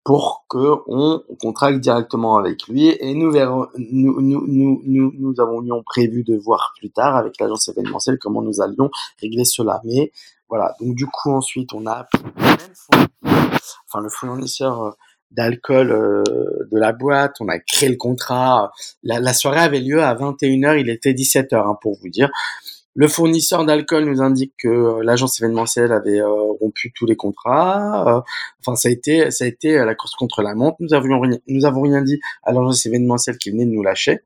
[0.04, 5.40] pour que on contracte directement avec lui et nous verrons nous nous nous nous, nous
[5.40, 9.80] avons prévu de voir plus tard avec l'agence événementielle comment nous allions régler cela.
[9.84, 10.10] Mais
[10.48, 10.74] voilà.
[10.80, 12.08] Donc du coup ensuite on a
[13.24, 14.90] enfin le fournisseur euh,
[15.32, 16.22] d'alcool euh,
[16.70, 18.72] de la boîte, on a créé le contrat.
[19.02, 22.30] La, la soirée avait lieu à 21h, il était 17h hein, pour vous dire.
[22.94, 28.22] Le fournisseur d'alcool nous indique que euh, l'agence événementielle avait euh, rompu tous les contrats.
[28.60, 30.76] enfin, ça a été, ça a été la course contre la montre.
[30.80, 34.20] Nous avions rien, nous avons rien dit à l'agence événementielle qui venait de nous lâcher.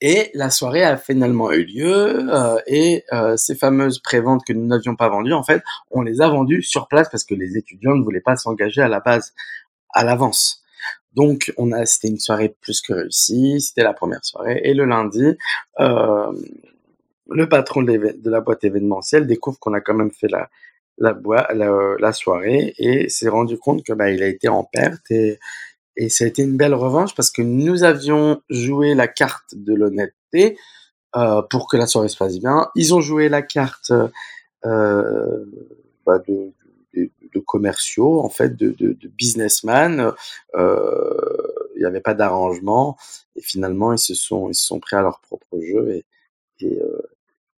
[0.00, 2.28] Et la soirée a finalement eu lieu
[2.68, 3.02] et
[3.36, 6.86] ces fameuses préventes que nous n'avions pas vendues, en fait, on les a vendues sur
[6.86, 9.32] place parce que les étudiants ne voulaient pas s'engager à la base
[9.94, 10.62] à l'avance.
[11.14, 13.60] Donc, on a, c'était une soirée plus que réussie.
[13.60, 14.60] C'était la première soirée.
[14.64, 15.36] Et le lundi,
[15.80, 16.32] euh,
[17.28, 20.48] le patron de, la boîte événementielle découvre qu'on a quand même fait la,
[20.98, 25.38] la, soirée et s'est rendu compte que bah, il a été en perte et,
[25.96, 29.74] et ça a été une belle revanche parce que nous avions joué la carte de
[29.74, 30.56] l'honnêteté
[31.16, 32.68] euh, pour que la soirée se passe bien.
[32.76, 33.92] Ils ont joué la carte
[34.64, 35.44] euh,
[36.06, 36.52] bah, de,
[37.34, 40.12] de commerciaux, en fait, de, de, de businessmen.
[40.54, 41.14] Euh,
[41.76, 42.96] il n'y avait pas d'arrangement
[43.36, 46.04] et finalement ils se sont ils se sont pris à leur propre jeu et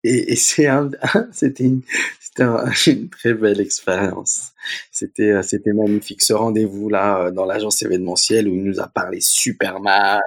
[0.05, 0.91] et, et, c'est un,
[1.33, 1.83] c'était une,
[2.21, 2.45] c'était
[2.93, 4.53] une très belle expérience.
[4.93, 9.81] C'était, c'était magnifique ce rendez-vous là dans l'agence événementielle où il nous a parlé super
[9.81, 10.21] mal,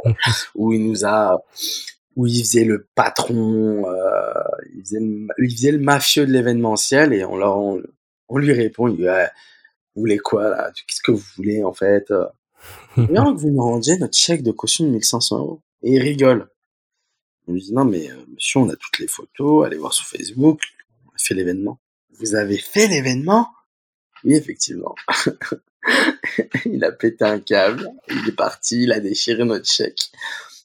[0.55, 1.43] où il nous a,
[2.15, 4.33] où il faisait le patron, euh,
[4.75, 7.81] il, faisait le, il faisait le mafieux de l'événementiel et on leur, on,
[8.37, 10.71] lui répond, il dit, vous voulez quoi là?
[10.87, 12.11] Qu'est-ce que vous voulez en fait?
[12.97, 15.61] Bien que vous nous rendiez notre chèque de caution de 1500 euros.
[15.83, 16.49] Et il rigole.
[17.47, 20.05] On lui dit non mais euh, monsieur, on a toutes les photos, allez voir sur
[20.05, 20.61] Facebook,
[21.07, 21.79] on a fait l'événement.
[22.19, 23.49] Vous avez fait l'événement?
[24.23, 24.95] Oui, effectivement.
[26.65, 30.11] il a pété un câble, il est parti, il a déchiré notre chèque.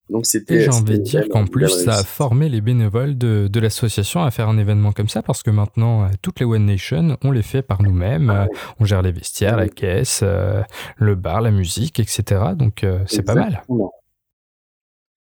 [0.08, 0.60] Donc c'était.
[0.60, 4.30] J'ai envie de dire qu'en plus, ça a formé les bénévoles de, de l'association à
[4.30, 7.42] faire un événement comme ça, parce que maintenant, euh, toutes les One Nation, on les
[7.42, 8.30] fait par nous-mêmes.
[8.30, 10.62] Ah euh, on gère les vestiaires, la caisse, euh,
[10.96, 12.40] le bar, la musique, etc.
[12.56, 13.62] Donc c'est pas mal.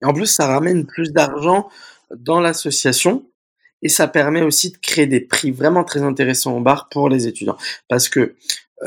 [0.01, 1.69] Et en plus, ça ramène plus d'argent
[2.15, 3.25] dans l'association
[3.81, 7.27] et ça permet aussi de créer des prix vraiment très intéressants au bar pour les
[7.27, 7.57] étudiants.
[7.87, 8.35] Parce que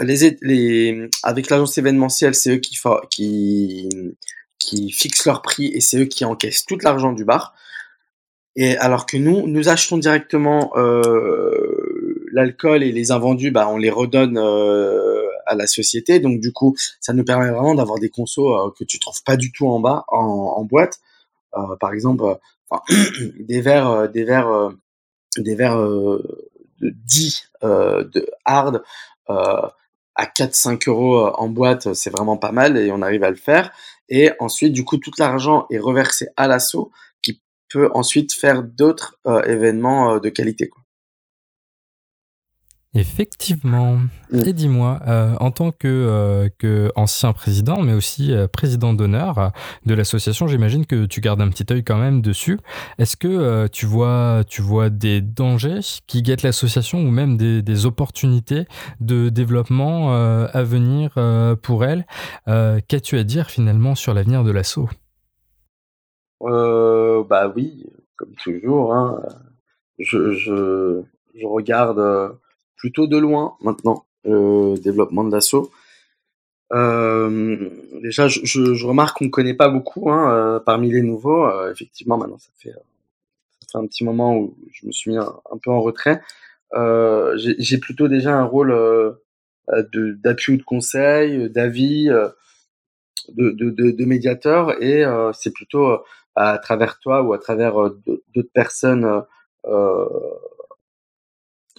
[0.00, 2.78] les, les, avec l'agence événementielle, c'est eux qui,
[3.10, 3.88] qui,
[4.58, 7.54] qui fixent leur prix et c'est eux qui encaissent tout l'argent du bar.
[8.56, 13.90] Et alors que nous, nous achetons directement euh, l'alcool et les invendus, bah, on les
[13.90, 16.20] redonne euh, à la société.
[16.20, 19.36] Donc du coup, ça nous permet vraiment d'avoir des consos euh, que tu trouves pas
[19.36, 20.98] du tout en bas, en, en boîte.
[21.56, 22.24] Euh, par exemple,
[23.38, 24.72] des verres, des verres,
[25.36, 28.82] des verres de 10 de hard
[30.18, 33.70] à 4-5 euros en boîte, c'est vraiment pas mal et on arrive à le faire.
[34.08, 36.90] Et ensuite, du coup, tout l'argent est reversé à l'assaut
[37.22, 40.68] qui peut ensuite faire d'autres euh, événements euh, de qualité.
[40.68, 40.82] Quoi.
[42.94, 43.98] Effectivement.
[44.30, 44.40] Mm.
[44.46, 49.52] Et dis-moi, euh, en tant que, euh, que, ancien président, mais aussi euh, président d'honneur
[49.84, 52.58] de l'association, j'imagine que tu gardes un petit œil quand même dessus.
[52.98, 57.86] Est-ce que tu, vois, tu vois des dangers qui guettent l'association ou même des, des,
[57.86, 58.66] opportunités
[59.00, 61.14] de développement à venir
[61.62, 62.06] pour elle?
[62.46, 64.88] Qu'as-tu à dire finalement sur l'avenir de l'asso?
[66.40, 68.94] Bah oui, comme toujours.
[68.94, 69.22] Hein.
[69.98, 71.02] Je, je,
[71.34, 72.38] je regarde
[72.78, 75.70] plutôt de loin maintenant le développement de l'assaut.
[76.72, 77.70] Euh,
[78.02, 81.46] déjà, je, je, remarque qu'on ne connaît pas beaucoup hein, euh, parmi les nouveaux.
[81.46, 85.16] Euh, effectivement, maintenant, ça fait, ça fait un petit moment où je me suis mis
[85.16, 86.20] un, peu en retrait.
[87.36, 88.74] J'ai plutôt déjà un rôle
[89.68, 95.98] d'appui ou de conseil, d'avis, de, de, de, de, médiateur, et c'est plutôt
[96.34, 97.74] à travers toi ou à travers
[98.34, 99.22] d'autres personnes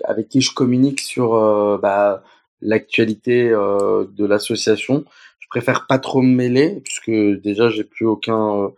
[0.06, 2.24] avec qui je communique sur euh, bah,
[2.62, 5.06] l'actualité euh, de l'association.
[5.40, 8.70] Je préfère pas trop me mêler puisque déjà j'ai plus aucun euh,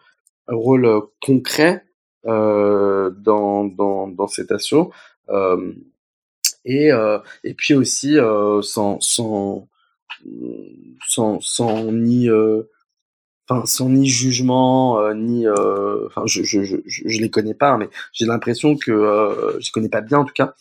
[0.47, 1.85] rôle concret
[2.23, 4.91] dans, dans, dans cet assaut.
[6.65, 6.89] et,
[7.43, 8.17] et puis aussi
[8.61, 9.67] sans, sans,
[11.07, 12.29] sans, sans ni
[13.65, 15.45] sans ni jugement ni
[16.25, 20.19] je, je, je, je les connais pas mais j'ai l'impression que je connais pas bien
[20.19, 20.53] en tout cas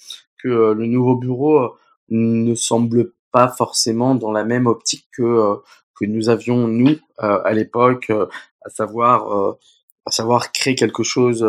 [0.42, 1.68] que euh, le nouveau bureau euh,
[2.10, 5.56] ne semble pas forcément dans la même optique que euh,
[6.02, 9.52] nous avions nous à l'époque, à savoir
[10.06, 11.44] à créer quelque chose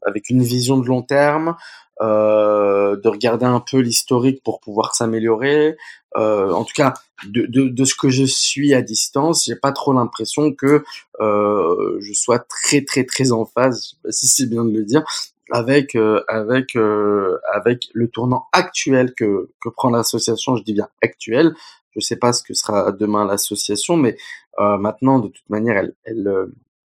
[0.00, 1.56] avec une vision de long terme,
[2.00, 5.76] de regarder un peu l'historique pour pouvoir s'améliorer.
[6.14, 6.94] En tout cas,
[7.26, 10.82] de, de, ce que je suis à distance, j'ai pas trop l'impression que
[11.20, 15.04] je sois très très très en phase, si c'est bien de le dire,
[15.50, 20.56] avec euh, avec euh, avec le tournant actuel que que prend l'association.
[20.56, 21.54] Je dis bien actuel.
[21.94, 24.16] Je sais pas ce que sera demain l'association, mais
[24.58, 26.48] euh, maintenant de toute manière elle elle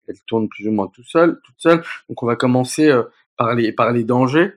[0.08, 1.82] elle tourne plus ou moins tout seul, toute seule.
[2.08, 2.92] Donc on va commencer
[3.36, 4.52] par les par les dangers.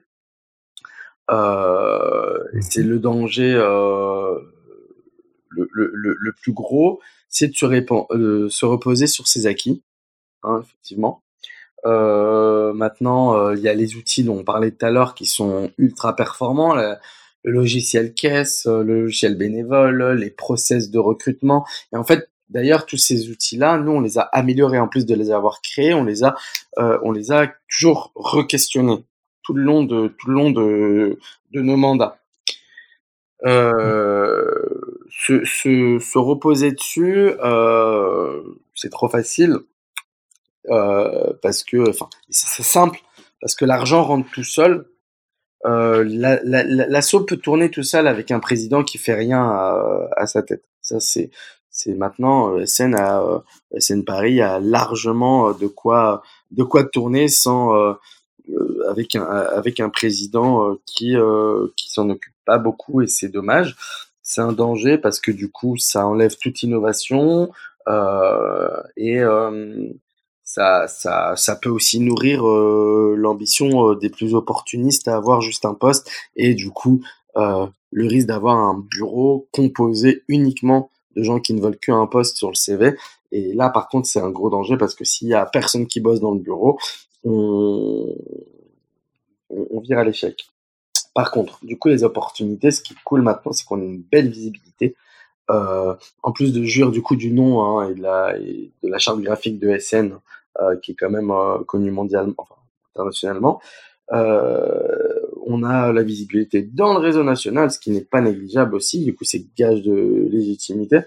[1.29, 3.53] c'est le danger
[5.49, 9.83] le, le, le, plus gros, c'est de se, se reposer sur ses acquis,
[10.43, 11.23] hein, effectivement.
[11.85, 15.25] Euh, maintenant, euh, il y a les outils dont on parlait tout à l'heure qui
[15.25, 16.75] sont ultra performants.
[16.75, 16.95] Le,
[17.43, 21.63] logiciel caisse, euh, le logiciel bénévole, les process de recrutement.
[21.93, 25.13] Et en fait, d'ailleurs, tous ces outils-là, nous, on les a améliorés en plus de
[25.13, 25.93] les avoir créés.
[25.93, 26.35] On les a,
[26.77, 29.05] on les a toujours re-questionnés
[29.43, 31.19] tout le long de tout le long de,
[31.53, 32.17] nos mandats.
[33.43, 37.31] Se, se, se, reposer dessus,
[38.73, 39.59] c'est trop facile.
[40.69, 42.99] Euh, parce que, enfin, c'est simple,
[43.41, 44.87] parce que l'argent rentre tout seul.
[45.65, 50.09] Euh, l'assaut la, la, peut tourner tout seul avec un président qui fait rien à,
[50.15, 50.63] à sa tête.
[50.81, 51.31] Ça, c'est
[51.71, 53.43] c'est maintenant SN a
[53.77, 57.95] SN Paris a largement de quoi de quoi tourner sans
[58.87, 61.15] avec un avec un président qui
[61.75, 63.75] qui s'en occupe pas beaucoup et c'est dommage.
[64.21, 67.51] C'est un danger parce que du coup ça enlève toute innovation
[68.95, 69.19] et
[70.45, 75.65] ça, ça, ça peut aussi nourrir euh, l'ambition euh, des plus opportunistes à avoir juste
[75.65, 77.01] un poste et du coup
[77.35, 82.37] euh, le risque d'avoir un bureau composé uniquement de gens qui ne veulent qu'un poste
[82.37, 82.95] sur le CV.
[83.31, 85.99] Et là, par contre, c'est un gros danger parce que s'il y a personne qui
[85.99, 86.77] bosse dans le bureau,
[87.23, 88.15] on,
[89.49, 90.47] on, vire à l'échec.
[91.13, 94.01] Par contre, du coup, les opportunités, ce qui est cool maintenant, c'est qu'on a une
[94.01, 94.95] belle visibilité.
[95.51, 95.93] Euh,
[96.23, 98.97] en plus de jure du coup du nom hein, et, de la, et de la
[98.97, 100.17] charte graphique de SN,
[100.59, 102.55] euh, qui est quand même euh, connu mondialement, enfin
[102.95, 103.61] internationalement.
[105.47, 109.03] On a la visibilité dans le réseau national, ce qui n'est pas négligeable aussi.
[109.03, 111.01] Du coup, c'est gage de légitimité.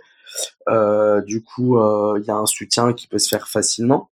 [0.68, 1.76] Euh, du coup,
[2.16, 4.10] il y a un soutien qui peut se faire facilement.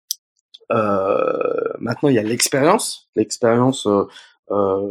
[0.71, 3.09] Euh, maintenant, il y a l'expérience.
[3.15, 3.86] L'expérience,
[4.49, 4.88] la,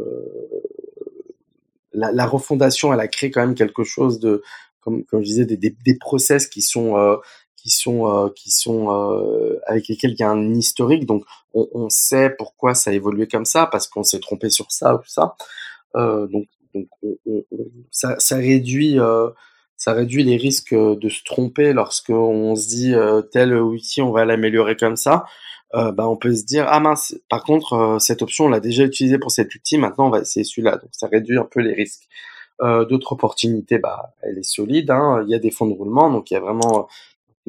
[2.11, 4.43] la, refondation, elle a créé quand même quelque chose de,
[4.83, 6.95] comme, je disais, des, process qui sont
[7.63, 11.05] qui sont euh, qui sont euh, avec lesquels il y a un historique.
[11.05, 11.23] Donc
[11.53, 14.99] on, sait pourquoi ça a évolué comme ça parce qu'on s'est trompé sur ça ou
[15.05, 15.35] ça.
[15.95, 17.43] Euh, donc donc on,
[17.91, 18.97] ça, réduit
[19.77, 22.93] ça réduit les risques de se tromper lorsque on se dit
[23.31, 25.23] tel outil on va l'améliorer comme ça.
[25.75, 28.83] Euh, bah, on peut se dire ah mince par contre cette option on l'a déjà
[28.83, 30.77] utilisée pour cet outil maintenant on va essayer celui-là.
[30.77, 32.09] Donc ça réduit un peu les risques
[32.61, 35.23] euh, d'autres opportunités bah elle est solide hein.
[35.25, 36.87] il y a des fonds de roulement donc il y a vraiment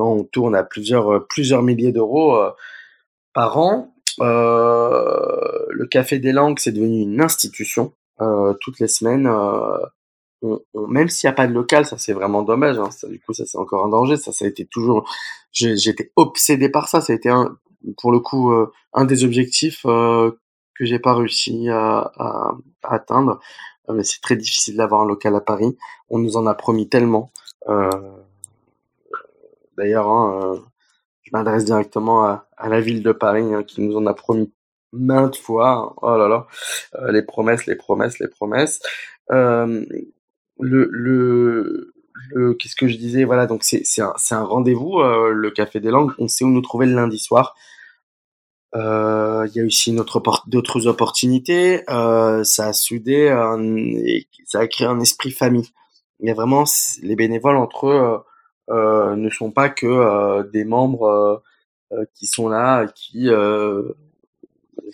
[0.03, 2.51] on tourne à plusieurs, euh, plusieurs milliers d'euros euh,
[3.33, 3.95] par an.
[4.21, 7.93] Euh, le Café des Langues, c'est devenu une institution.
[8.61, 9.29] toutes les semaines,
[10.75, 12.79] même s'il n'y a pas de local, ça c'est vraiment dommage.
[12.79, 12.91] Hein.
[13.09, 14.17] du coup, ça c'est encore un danger.
[14.17, 15.11] Ça, ça a été toujours.
[15.53, 17.01] J'étais obsédé par ça.
[17.01, 17.59] Ça a été un,
[17.99, 18.53] pour le coup
[18.93, 23.41] un des objectifs que j'ai pas réussi à, à atteindre.
[23.93, 25.77] Mais c'est très difficile d'avoir un local à Paris.
[26.11, 27.31] On nous en a promis tellement.
[27.69, 27.91] Euh,
[29.77, 30.61] D'ailleurs, hein, euh,
[31.23, 34.53] je m'adresse directement à, la ville de Paris hein, qui nous en a promis
[34.93, 35.97] maintes fois.
[36.01, 36.47] Oh là là,
[36.95, 38.81] euh, les promesses, les promesses, les promesses.
[39.29, 41.93] Le, le,
[42.31, 43.25] le qu'est-ce que je disais?
[43.25, 46.13] Voilà, donc c'est c'est un, un rendez-vous, le Café des Langues.
[46.19, 47.57] On sait où nous trouver le lundi soir.
[48.75, 49.97] Il y a aussi
[50.47, 51.83] d'autres opportunités.
[51.87, 53.35] ça a soudé,
[54.07, 55.69] et ça a créé un esprit famille.
[56.21, 56.65] Il y a vraiment
[57.03, 58.19] les bénévoles entre eux
[58.71, 61.43] euh, ne sont pas que euh, des membres
[61.93, 63.29] euh, qui sont là, qui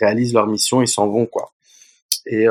[0.00, 1.52] réalisent leur mission et s'en vont quoi.
[2.26, 2.46] Et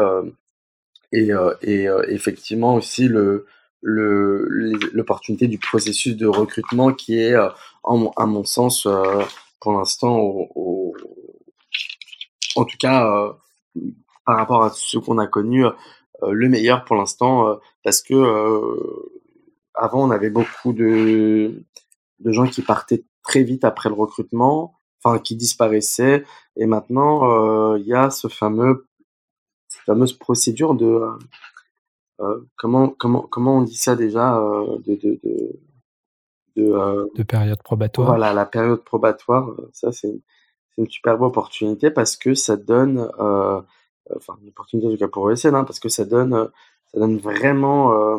[1.12, 3.48] et, et effectivement aussi le
[3.82, 8.88] l'opportunité du processus de recrutement qui est, à mon sens,
[9.60, 10.89] pour l'instant, au,
[12.56, 13.34] en tout cas,
[14.26, 15.66] par rapport à ce qu'on a connu,
[16.22, 18.14] le meilleur pour l'instant, parce que
[19.74, 21.64] avant, on avait beaucoup de,
[22.20, 26.26] de gens qui partaient très vite après le recrutement, enfin qui disparaissaient.
[26.56, 28.88] Et maintenant, euh, il y a ce fameux,
[29.68, 31.12] cette fameuse procédure de euh,
[32.20, 34.40] euh, comment comment comment on dit ça déjà
[34.86, 35.62] de de de,
[36.58, 38.08] de, de période probatoire.
[38.10, 39.56] Voilà, la période probatoire.
[39.72, 40.22] Ça, c'est
[40.80, 45.56] une superbe opportunité parce que ça donne, enfin une opportunité en tout cas pour ESN,
[45.56, 46.50] hein, parce que ça donne
[46.92, 48.18] ça donne vraiment euh,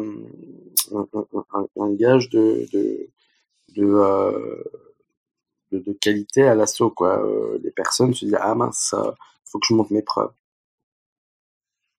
[1.76, 3.08] un, gage de de
[3.76, 4.62] de, euh,
[5.72, 7.24] de, qualité à l'assaut quoi.
[7.24, 8.94] Euh, les personnes se disent ah mince,
[9.44, 10.32] faut que je monte mes preuves.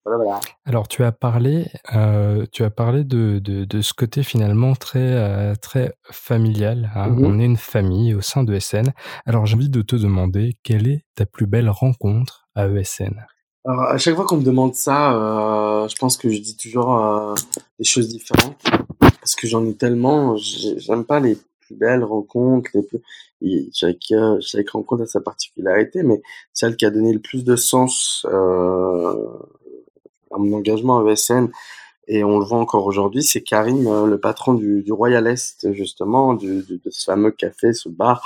[0.04, 0.40] Voilà, voilà.
[0.66, 5.00] Alors tu as parlé, euh, tu as parlé de, de, de, ce côté finalement très
[5.00, 6.92] euh, très familial.
[6.96, 7.10] Hein.
[7.10, 7.26] Mm -hmm.
[7.26, 8.94] On est une famille au sein de SN.
[9.26, 13.16] Alors j'ai envie de te demander quelle est ta plus belle rencontre à ESN.
[13.64, 16.98] Alors, à chaque fois qu'on me demande ça, euh, je pense que je dis toujours
[16.98, 17.36] euh,
[17.78, 18.58] des choses différentes
[19.20, 20.36] parce que j'en ai tellement.
[20.38, 23.02] J'aime pas les plus belles rencontres, les plus.
[23.74, 26.22] chaque, chaque rencontre a sa particularité, mais
[26.54, 29.14] celle qui a donné le plus de sens euh,
[30.34, 31.50] à mon engagement à ESN,
[32.08, 36.34] et on le voit encore aujourd'hui, c'est Karim, euh, le patron du, Royal Est, justement,
[36.34, 38.22] de, ce fameux café, ce bar.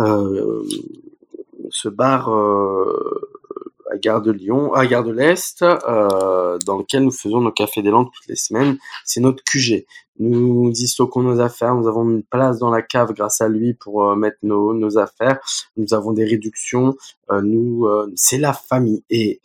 [0.00, 0.62] Euh,
[1.70, 2.28] ce bar
[3.90, 7.82] à Gare de Lyon, à Gare de l'Est, euh, dans lequel nous faisons nos cafés
[7.82, 8.78] des langues toutes les semaines.
[9.04, 9.84] C'est notre QG.
[10.18, 11.74] Nous y stockons nos affaires.
[11.74, 15.40] Nous avons une place dans la cave grâce à lui pour euh, mettre nos, affaires.
[15.76, 16.96] Nous avons des réductions.
[17.30, 19.02] Euh, nous, euh, c'est la famille.
[19.10, 19.40] Et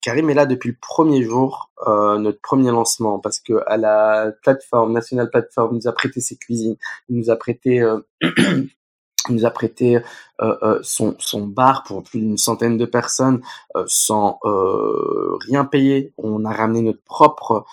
[0.00, 4.32] Karim est là depuis le premier jour, euh, notre premier lancement, parce que à la
[4.42, 6.76] plateforme, National Platform, nous a prêté ses cuisines,
[7.08, 7.98] nous a prêté, euh,
[9.28, 10.00] nous a prêté
[10.40, 13.42] euh, son, son bar pour plus d'une centaine de personnes
[13.86, 16.14] sans rien payer.
[16.16, 17.66] On a ramené notre propre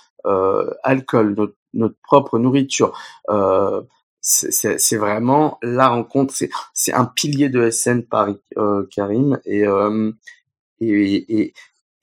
[0.84, 2.98] alcool, notre, notre propre nourriture.
[4.20, 6.34] C'est vraiment la rencontre,
[6.74, 8.42] c'est un pilier de SN Paris,
[8.92, 9.64] Karim, et,
[10.82, 11.54] et,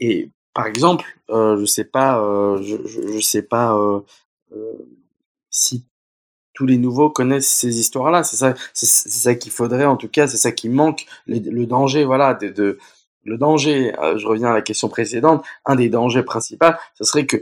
[0.05, 4.01] et par exemple, euh, je sais pas, euh, je, sais pas euh,
[5.51, 5.85] si
[6.55, 8.23] tous les nouveaux connaissent ces histoires-là.
[8.23, 12.05] C'est ça, c'est ça qu'il faudrait en tout cas, c'est ça qui manque, le, danger,
[12.05, 12.79] voilà, de,
[13.25, 13.93] le danger.
[14.17, 15.45] je reviens à la question précédente.
[15.65, 17.39] Un des dangers principaux, ce serait que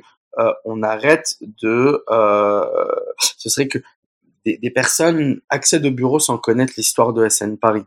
[0.64, 2.02] on arrête de,
[3.36, 3.78] ce serait que
[4.46, 7.84] des, des personnes accèdent au bureau sans connaître l'histoire de SN Paris.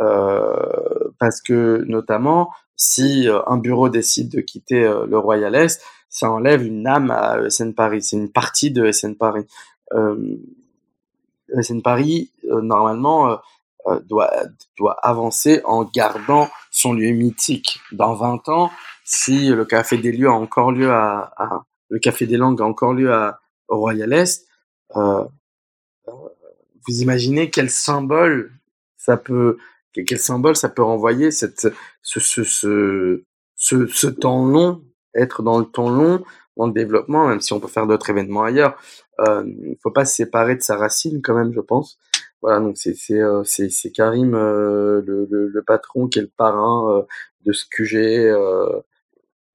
[0.00, 5.82] Euh, parce que notamment, si euh, un bureau décide de quitter euh, le Royal Est,
[6.08, 8.02] ça enlève une âme à SN Paris.
[8.02, 9.46] C'est une partie de SN Paris.
[9.92, 13.38] SN Paris, normalement,
[14.06, 14.32] doit,
[14.76, 17.80] doit avancer en gardant son lieu mythique.
[17.92, 18.70] Dans 20 ans,
[19.04, 22.64] si le Café des Lieux a encore lieu à, à le Café des Langues a
[22.64, 24.46] encore lieu à, au Royal Est,
[24.96, 25.24] euh,
[26.06, 28.52] vous imaginez quel symbole
[28.96, 29.58] ça peut
[29.92, 31.68] quel symbole ça peut renvoyer cette
[32.02, 33.22] ce ce ce
[33.56, 34.82] ce, temps long
[35.14, 36.22] être dans le temps long
[36.56, 38.76] dans le développement même si on peut faire d'autres événements ailleurs.
[39.20, 41.98] Euh, il faut pas se séparer de sa racine quand même je pense.
[42.42, 46.32] Voilà donc c'est c'est euh, c'est Karim euh, le, le le patron qui est le
[46.36, 47.02] parrain euh,
[47.44, 48.80] de ce QG euh,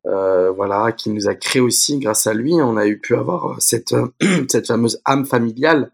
[0.08, 2.54] euh, voilà qui nous a créé aussi grâce à lui.
[2.56, 4.08] On a eu pu avoir euh, cette euh,
[4.50, 5.92] cette fameuse âme familiale.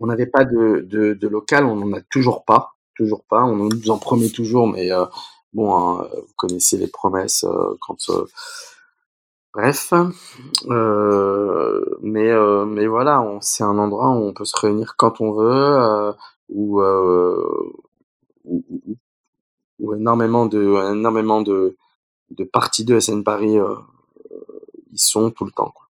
[0.00, 3.44] On n'avait pas de, de, de local, on n'en a toujours pas, toujours pas.
[3.44, 5.06] On nous en promet toujours, mais euh,
[5.54, 8.10] bon, hein, vous connaissez les promesses euh, quand.
[8.10, 8.26] euh,
[9.54, 9.92] bref,
[12.02, 12.30] mais
[12.66, 16.12] mais voilà, c'est un endroit où on peut se réunir quand on veut,
[16.50, 16.82] où,
[18.44, 21.76] où, énormément de énormément de
[22.30, 23.56] de parties de SN Paris
[24.92, 25.72] y sont tout le temps.
[25.74, 25.89] Quoi.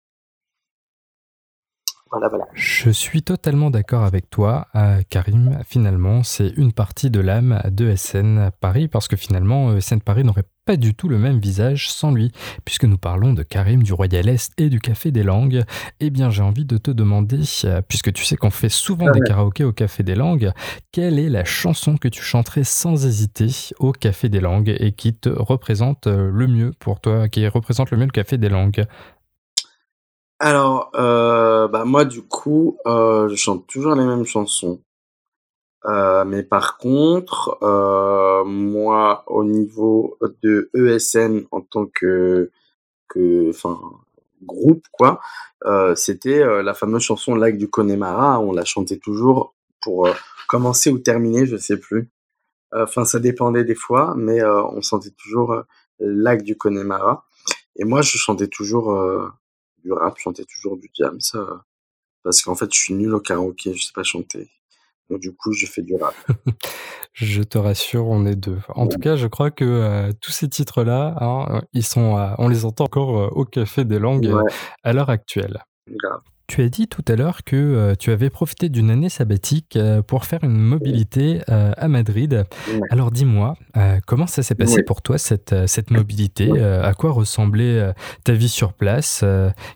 [2.12, 2.46] Voilà, voilà.
[2.54, 5.60] Je suis totalement d'accord avec toi, euh, Karim.
[5.68, 10.24] Finalement, c'est une partie de l'âme de SN Paris, parce que finalement, euh, SN Paris
[10.24, 12.32] n'aurait pas du tout le même visage sans lui.
[12.66, 15.64] Puisque nous parlons de Karim, du Royal Est et du Café des Langues,
[16.00, 19.20] eh bien, j'ai envie de te demander, euh, puisque tu sais qu'on fait souvent des
[19.20, 19.28] Ouais.
[19.28, 20.52] karaokés au Café des Langues,
[20.92, 23.48] quelle est la chanson que tu chanterais sans hésiter
[23.80, 27.98] au Café des Langues et qui te représente le mieux pour toi, qui représente le
[27.98, 28.86] mieux le Café des Langues?
[30.40, 34.82] Alors, euh, bah moi du coup, euh, je chante toujours les mêmes chansons.
[35.86, 42.52] Euh, mais par contre, euh, moi au niveau de ESN en tant que
[43.10, 43.52] que,
[44.44, 45.22] groupe quoi,
[45.66, 48.40] euh, c'était euh, la fameuse chanson Lac du Connemara.
[48.40, 50.10] On la chantait toujours pour
[50.48, 52.10] commencer ou terminer, je sais plus.
[52.74, 55.64] Enfin, ça dépendait des fois, mais on chantait toujours
[56.00, 57.26] Lac du Connemara.
[57.78, 58.92] Et moi, je chantais toujours
[59.84, 61.64] du rap, je chantais toujours du jam, ça,
[62.24, 64.50] parce qu'en fait, je suis nul au karaoké, je sais pas chanter.
[65.10, 66.16] Donc du coup, je fais du rap.
[67.14, 68.60] Je te rassure, on est deux.
[68.76, 72.48] En tout cas, je crois que euh, tous ces titres-là, hein, ils sont, euh, on
[72.48, 74.52] les entend encore euh, au Café des Langues Ouais,
[74.84, 75.64] à l'heure actuelle.
[75.90, 76.22] grave.
[76.48, 80.02] Tu as dit tout à l'heure que euh, tu avais profité d'une année sabbatique euh,
[80.02, 82.46] pour faire une mobilité euh, à Madrid.
[82.70, 82.80] Ouais.
[82.90, 83.56] Alors dis-moi,
[84.06, 84.84] comment ça s'est passé Ouais.
[84.84, 86.62] pour toi cette, cette mobilité Ouais.
[86.64, 87.94] À quoi ressemblait
[88.24, 89.26] ta vie sur place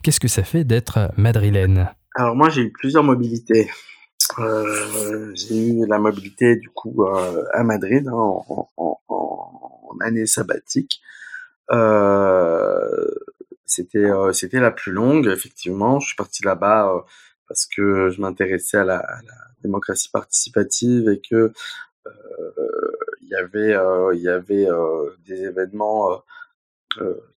[0.01, 1.89] Qu'est-ce que ça fait d'être madrilène?
[2.15, 3.69] Alors moi, j'ai eu plusieurs mobilités.
[4.37, 7.03] J'ai eu la mobilité du coup
[7.53, 8.45] à Madrid hein, en,
[8.77, 9.49] en, en,
[9.89, 11.01] en année sabbatique.
[11.71, 13.05] Euh,
[13.71, 15.99] c'était euh, c'était la plus longue effectivement.
[15.99, 17.01] Je suis parti là-bas euh,
[17.47, 19.05] parce que je m'intéressais à la,
[19.61, 21.53] démocratie participative et que
[22.07, 22.11] euh,
[23.21, 23.77] il y avait
[24.15, 24.67] il y avait
[25.25, 26.23] des événements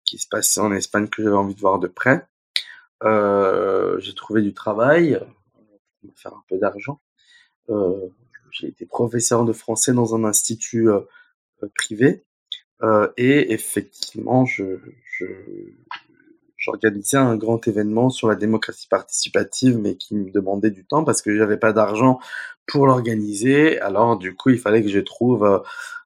[0.04, 2.26] qui se passaient en Espagne que j'avais envie de voir de près.
[3.02, 5.20] J'ai trouvé du travail,
[6.00, 7.00] pour me faire un peu d'argent.
[8.50, 10.88] J'ai été professeur de français dans un institut
[11.74, 12.24] privé
[13.18, 14.80] et effectivement, je
[16.64, 21.20] j'organisais un grand événement sur la démocratie participative, mais qui me demandait du temps parce
[21.20, 22.18] que j'avais pas d'argent
[22.66, 23.78] pour l'organiser.
[23.80, 25.58] Alors du coup, il fallait que je trouve, euh,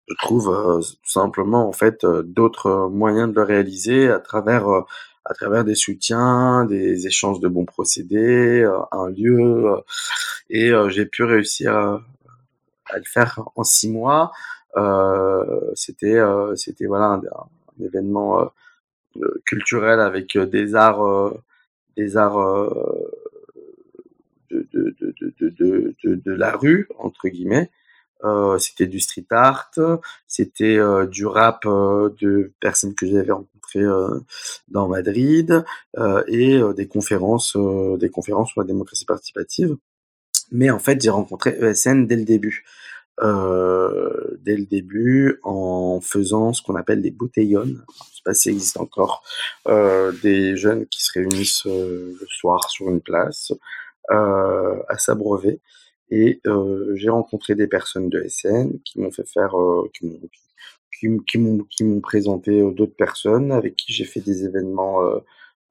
[0.08, 4.66] je trouve euh, tout simplement en fait euh, d'autres moyens de le réaliser à travers
[5.24, 9.76] à travers des soutiens, des échanges de bons procédés, un lieu,
[10.48, 12.00] et j'ai pu réussir à,
[12.96, 14.32] le faire en six mois.
[15.74, 16.18] C'était
[16.56, 18.50] c'était voilà un événement
[19.44, 21.34] culturel avec des arts,
[21.96, 22.70] des arts
[24.50, 27.70] de, de, de, de, de, la rue entre guillemets.
[28.24, 29.70] Euh, c'était du street art,
[30.26, 33.84] c'était euh, du rap euh, de personnes que j'avais rencontrées
[34.68, 35.62] dans Madrid
[36.26, 37.54] et des conférences,
[37.98, 39.76] des conférences sur la démocratie participative.
[40.50, 42.64] Mais en fait, j'ai rencontré ESN dès le début.
[43.20, 47.84] Dès le début, en faisant ce qu'on appelle des bouteillonnes.
[48.10, 49.22] Je sais pas si existe encore.
[50.22, 53.52] des jeunes qui se réunissent le soir sur une place
[54.08, 55.60] à s'abreuver
[56.10, 60.20] et euh, j'ai rencontré des personnes de SN qui m'ont fait faire, euh, qui m'ont
[60.98, 61.08] qui,
[61.70, 65.02] qui m'ont présenté euh, d'autres personnes avec qui j'ai fait des événements.
[65.04, 65.18] Euh,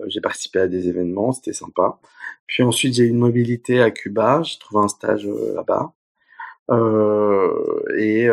[0.08, 2.00] j'ai participé à des événements, c'était sympa.
[2.46, 5.94] Puis ensuite j'ai eu une mobilité à Cuba, j'ai trouvé un stage là-bas.
[6.70, 8.28] Et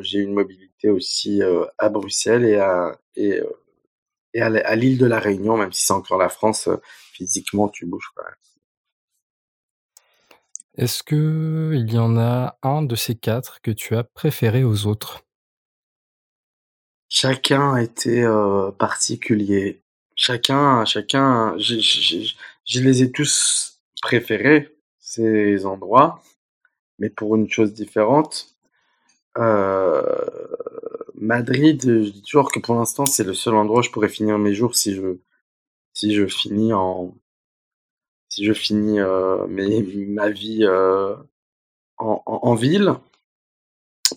[0.00, 1.40] j'ai eu une mobilité aussi
[1.78, 3.40] à Bruxelles et à et,
[4.34, 6.68] et à l'île de la Réunion, même si c'est encore la France,
[7.12, 8.22] physiquement tu bouges pas.
[10.76, 15.24] Est-ce qu'il y en a un de ces quatre que tu as préféré aux autres?
[17.08, 19.82] Chacun était, euh, particulier.
[20.14, 26.22] Chacun chacun je les ai tous préférés, ces endroits,
[26.98, 28.56] mais pour une chose différente.
[29.38, 30.26] Euh,
[31.14, 34.38] Madrid, je dis toujours que pour l'instant, c'est le seul endroit où je pourrais finir
[34.38, 35.18] mes jours si je
[35.92, 37.16] si je finis en
[38.28, 41.16] si je finis euh, ma vie euh,
[41.96, 42.94] en, en, ville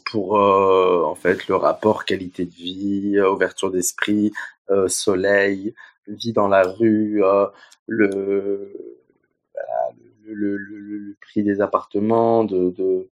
[0.06, 4.32] pour euh, en fait le rapport qualité de vie, ouverture d'esprit,
[4.88, 5.74] soleil,
[6.08, 7.22] vie dans la rue,
[7.88, 8.74] le,
[10.34, 13.10] le, prix des appartements, de, de,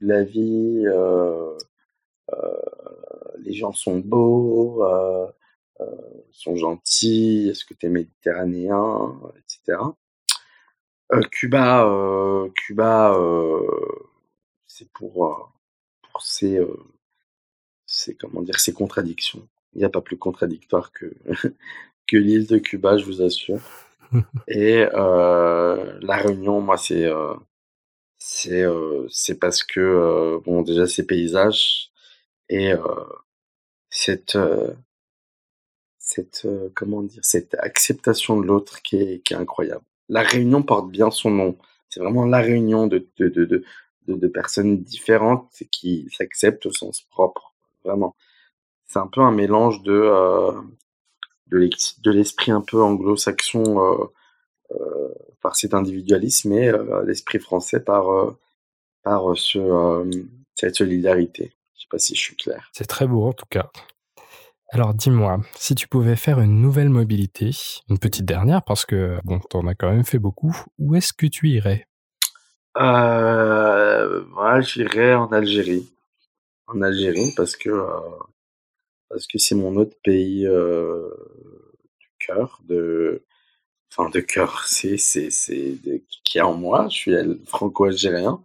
[0.00, 0.84] la vie,
[3.38, 4.82] les gens sont beaux,
[5.80, 5.86] euh,
[6.30, 9.78] sont gentils, est-ce que tu es méditerranéen, etc.
[11.12, 13.14] Euh, Cuba, euh, Cuba,
[14.66, 15.52] c'est pour,
[16.02, 16.60] pour ses,
[18.20, 19.48] comment dire, contradictions.
[19.74, 21.12] Il n'y a pas plus contradictoire que
[22.06, 23.60] que l'île de Cuba, je vous assure.
[24.48, 27.08] Et la Réunion, moi, c'est
[28.18, 28.64] c'est
[29.10, 31.90] c'est parce que bon, déjà ces paysages
[32.48, 32.72] et
[33.90, 34.36] cette
[36.04, 39.84] cette euh, comment dire cette acceptation de l'autre qui est, qui est incroyable.
[40.08, 41.56] La réunion porte bien son nom.
[41.88, 43.64] C'est vraiment la réunion de de, de, de,
[44.08, 47.54] de, personnes différentes qui s'acceptent au sens propre.
[47.84, 48.14] Vraiment.
[48.86, 50.52] C'est un peu un mélange de euh,
[51.58, 54.04] de l'esprit un peu anglo-saxon euh,
[54.72, 55.08] euh,
[55.40, 58.06] par cet individualisme et euh, l'esprit français par
[59.02, 60.04] par ce
[60.54, 61.52] cette solidarité.
[61.74, 62.70] Je sais pas si je suis clair.
[62.72, 63.70] C'est très beau en tout cas.
[64.70, 67.50] Alors dis-moi, si tu pouvais faire une nouvelle mobilité,
[67.88, 71.26] une petite dernière parce que bon, t'en as quand même fait beaucoup, où est-ce que
[71.26, 71.86] tu irais?
[72.76, 75.88] Euh, Moi, j'irais en Algérie.
[76.66, 77.86] En Algérie parce que euh,
[79.08, 81.08] parce que c'est mon autre pays euh,
[82.00, 83.24] du cœur, de
[83.92, 85.78] enfin de cœur, c'est c'est c'est
[86.24, 86.88] qui est en moi.
[86.90, 87.14] Je suis
[87.46, 88.42] franco-algérien,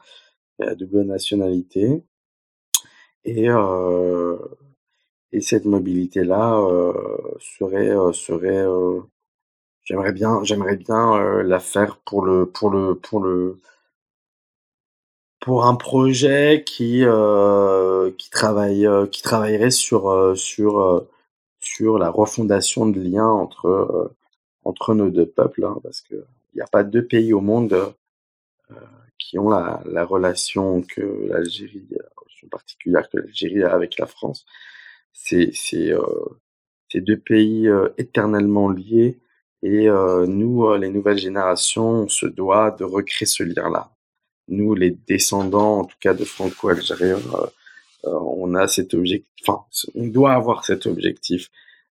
[0.60, 2.04] à double nationalité
[3.26, 4.38] et euh,
[5.32, 6.94] et cette mobilité-là euh,
[7.40, 8.66] serait euh, serait
[9.84, 13.62] j'aimerais bien j'aimerais bien la faire pour le pour le pour le
[15.40, 17.04] pour un projet qui
[18.18, 21.08] qui travaille qui travaillerait sur sur
[21.60, 24.14] sur la refondation de liens entre
[24.64, 26.16] entre nos deux peuples hein, parce que
[26.54, 27.94] il n'y a pas deux pays au monde
[29.18, 31.88] qui ont la, la relation que l'Algérie
[32.46, 34.46] en particulier que l'Algérie a avec la France
[35.14, 36.06] c'est c'est euh,
[36.96, 39.20] deux pays euh, éternellement liés
[39.62, 43.92] et euh, nous, les nouvelles générations, on se doit de recréer ce lien-là.
[44.50, 47.20] Nous, les descendants, en tout cas de franco-algériens,
[48.04, 49.64] on a cet objectif, enfin,
[49.96, 51.50] on doit avoir cet objectif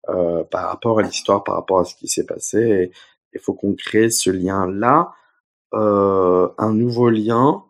[0.06, 2.92] par rapport à l'histoire, par rapport à ce qui s'est passé.
[3.34, 5.12] Il faut qu'on crée ce lien-là,
[5.72, 7.64] un nouveau lien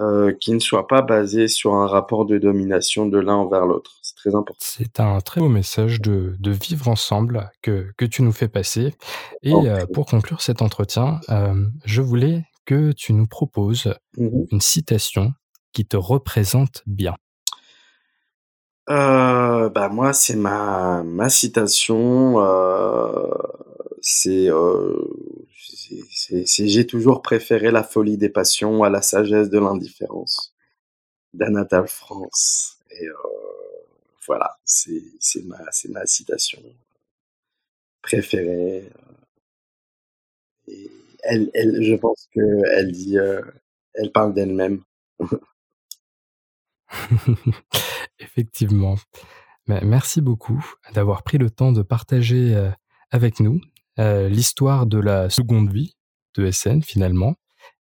[0.00, 3.96] euh, qui ne soit pas basé sur un rapport de domination de l'un envers l'autre.
[4.02, 4.54] C'est très important.
[4.60, 8.94] C'est un très beau message de, de vivre ensemble que, que tu nous fais passer.
[9.42, 14.60] Et euh, pour conclure cet entretien, euh, je voulais que tu nous proposes mmh une
[14.60, 15.32] citation
[15.72, 17.16] qui te représente bien.
[18.90, 22.36] Euh, bah moi, c'est ma, ma citation.
[24.02, 24.50] c'est
[26.66, 30.54] j'ai toujours préféré la folie des passions à la sagesse de l'indifférence
[31.32, 32.76] d'Anatole France.
[32.90, 33.14] Et euh,
[34.26, 35.58] voilà, c'est ma,
[35.88, 36.62] ma citation
[38.02, 38.90] préférée.
[40.66, 40.90] Et
[41.22, 43.42] elle, elle, je pense qu'elle dit, euh,
[43.94, 44.82] elle parle d'elle-même.
[48.18, 48.96] Effectivement.
[49.66, 50.64] Merci beaucoup
[50.94, 52.70] d'avoir pris le temps de partager euh,
[53.10, 53.60] avec nous
[53.98, 55.94] euh, l'histoire de la seconde vie
[56.36, 57.34] de SN finalement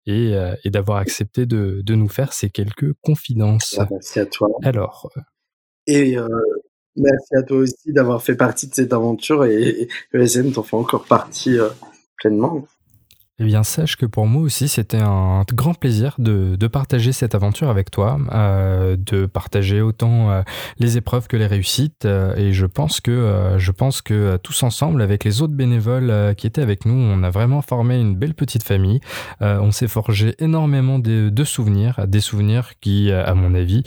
[0.06, 3.74] et, et d'avoir accepté de, de, nous faire ces quelques confidences.
[3.76, 4.48] Ah, merci à toi.
[4.62, 5.10] Alors.
[5.88, 6.16] Et
[6.94, 10.76] merci à toi aussi d'avoir fait partie de cette aventure et, que SN t'en fait
[10.76, 11.58] encore partie
[12.18, 12.68] pleinement.
[13.38, 17.34] Eh bien, sache que pour moi aussi, c'était un grand plaisir de, de, partager cette
[17.34, 20.42] aventure avec toi, euh, de partager autant euh,
[20.78, 22.06] les épreuves que les réussites.
[22.06, 26.34] Euh, et je pense que, euh, je pense que tous ensemble, avec les autres bénévoles
[26.36, 29.00] qui étaient avec nous, on a vraiment formé une belle petite famille.
[29.40, 33.82] on s'est forgé énormément de, de, souvenirs, des souvenirs qui, à mon avis,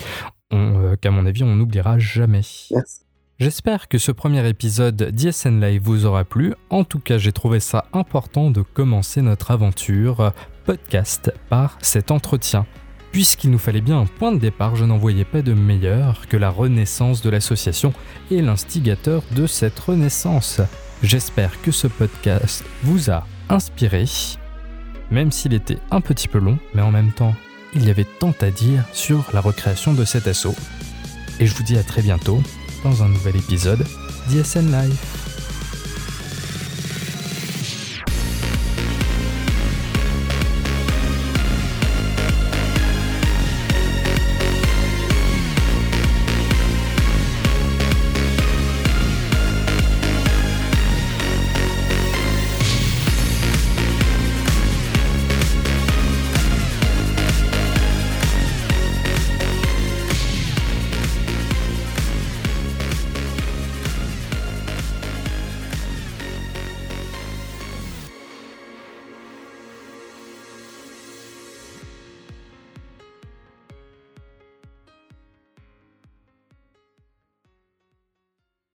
[0.52, 2.44] qu'à mon avis, on n'oubliera jamais.
[2.72, 3.09] Merci.
[3.40, 6.54] J'espère que ce premier épisode d'ISN Live vous aura plu.
[6.70, 10.34] En tout cas, j'ai trouvé ça important de commencer notre aventure
[10.66, 12.66] podcast par cet entretien.
[13.14, 16.36] Puisqu'il nous fallait bien un point de départ, je n'en voyais pas de meilleur que
[16.36, 17.94] la renaissance de l'association
[18.30, 20.60] et l'instigateur de cette renaissance.
[21.02, 24.04] J'espère que ce podcast vous a inspiré,
[25.12, 27.36] même s'il était un petit peu long, mais en même temps,
[27.74, 30.56] il y avait tant à dire sur la recréation de cet assaut.
[31.40, 32.44] Et je vous dis à très bientôt
[32.84, 33.86] dans un nouvel épisode
[34.28, 35.19] d'ISN Life.